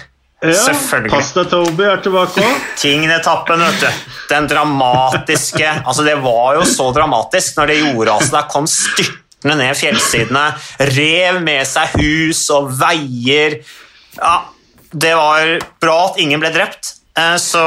[0.42, 0.74] Ja,
[1.06, 2.68] Pasta-Toby er tilbake òg.
[2.82, 4.06] Tign-etappen, vet du.
[4.32, 8.68] Den dramatiske Altså, det var jo så dramatisk når det gjorde altså, der kom
[9.42, 10.46] styrtende ned fjellsidene,
[10.94, 13.62] rev med seg hus og veier.
[14.18, 14.46] Ja,
[14.92, 16.98] det var bra at ingen ble drept.
[17.18, 17.62] Eh, så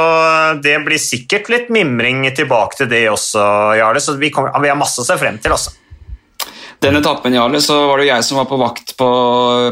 [0.63, 3.99] det blir sikkert litt mimring tilbake til det også, Jarle.
[4.01, 5.51] Så vi, kommer, vi har masse å se frem til.
[5.51, 5.75] også.
[6.79, 9.09] Den etappen, Jarle, så var det jo jeg som var på vakt på,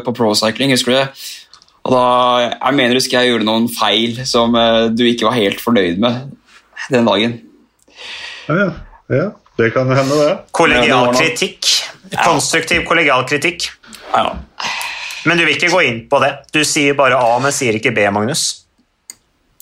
[0.04, 1.08] på procycling, husker du det?
[1.84, 2.04] Og da,
[2.54, 6.32] Jeg mener husker jeg gjorde noen feil som uh, du ikke var helt fornøyd med
[6.94, 7.40] den dagen.
[8.48, 8.70] Ja, ja.
[9.12, 9.26] ja.
[9.60, 10.32] Det kan hende, det.
[10.56, 11.68] Kollegial kritikk.
[12.22, 13.70] Konstruktiv kollegial kritikk.
[14.14, 14.28] Ja.
[15.26, 16.34] Men du vil ikke gå inn på det?
[16.54, 18.64] Du sier bare A, men sier ikke B, Magnus?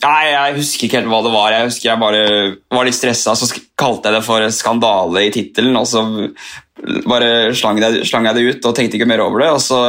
[0.02, 1.54] Nei, jeg husker ikke helt hva det var.
[1.54, 2.22] Jeg husker jeg bare
[2.74, 5.78] var litt stressa, så kalte jeg det for skandale i tittelen.
[5.78, 6.02] Og så
[7.06, 9.52] bare slang jeg, slang jeg, det ut og tenkte ikke mer over det.
[9.54, 9.82] Og så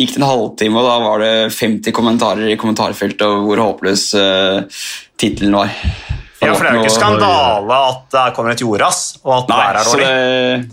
[0.00, 4.06] gikk det en halvtime, og da var det 50 kommentarer i kommentarfeltet over hvor håpløs
[4.16, 4.82] uh,
[5.20, 5.76] tittelen var.
[6.40, 9.82] Ja, for det er jo ikke skandale at det kommer et jordras, og at været
[9.82, 10.70] er dårlig.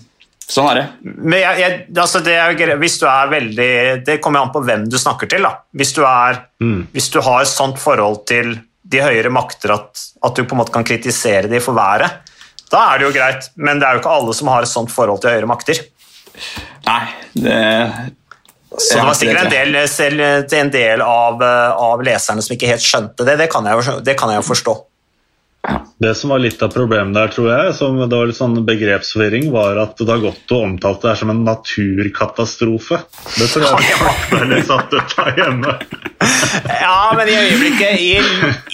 [0.47, 0.85] Sånn er det.
[1.03, 3.71] Men jeg, jeg, altså det er, hvis du er veldig
[4.07, 5.43] Det kommer an på hvem du snakker til.
[5.43, 5.57] da.
[5.75, 6.87] Hvis du, er, mm.
[6.93, 8.55] hvis du har et sånt forhold til
[8.87, 12.31] de høyere makter at, at, du på en måte kan kritisere dem for været,
[12.71, 13.49] da er det jo greit.
[13.59, 15.83] Men det er jo ikke alle som har et sånt forhold til høyere makter.
[16.87, 17.03] Nei,
[17.35, 17.59] det...
[18.77, 20.21] Så det var sikkert en del, selv,
[20.53, 23.37] en del av, av, leserne som ikke helt skjønte det.
[23.39, 24.73] Det kan jeg jo, det kan jeg jo forstå.
[25.99, 29.47] Det som var litt av problemet der, tror jeg, som det var litt sånn begrepsforvirring,
[29.49, 32.99] var at Dagotto omtalte det som en naturkatastrofe.
[33.33, 33.95] Det tror jeg
[34.29, 35.73] ble litt satt ut av hjemme.
[36.83, 38.11] ja, men i øyeblikket, i,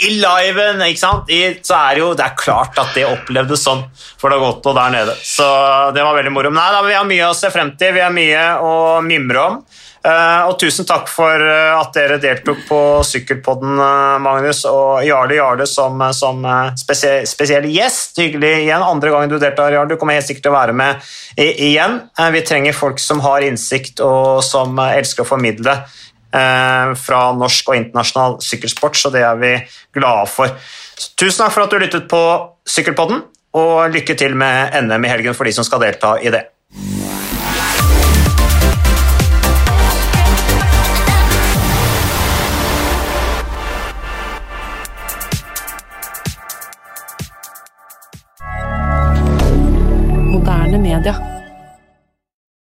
[0.10, 1.32] i liven, ikke sant?
[1.32, 3.86] I, så er det jo det er klart at det opplevdes sånn
[4.20, 5.16] for Dagotto der nede.
[5.24, 5.48] Så
[5.96, 6.52] det var veldig moro.
[6.52, 8.76] Nei da, vi har mye å se frem til, vi har mye å
[9.06, 9.64] mimre om.
[10.04, 12.78] Eh, og tusen takk for eh, at dere deltok på
[13.08, 16.44] Sykkelpodden, eh, Magnus, og Jarle Jarle som, som
[16.80, 18.20] spesiell, spesiell, gjest.
[18.20, 18.84] Hyggelig igjen.
[18.84, 19.94] Andre gangen du deltar, Jarle.
[19.94, 22.02] Du kommer helt sikkert til å være med igjen.
[22.36, 25.78] Vi trenger folk som har innsikt og som elsker å formidle
[26.34, 29.52] fra norsk og internasjonal sykkelsport, så det er vi
[29.94, 30.50] glade for.
[30.98, 32.24] Så tusen takk for at du lyttet på
[32.66, 33.22] Sykkelpodden,
[33.62, 36.48] og lykke til med NM i helgen for de som skal delta i det.
[50.78, 51.33] Media.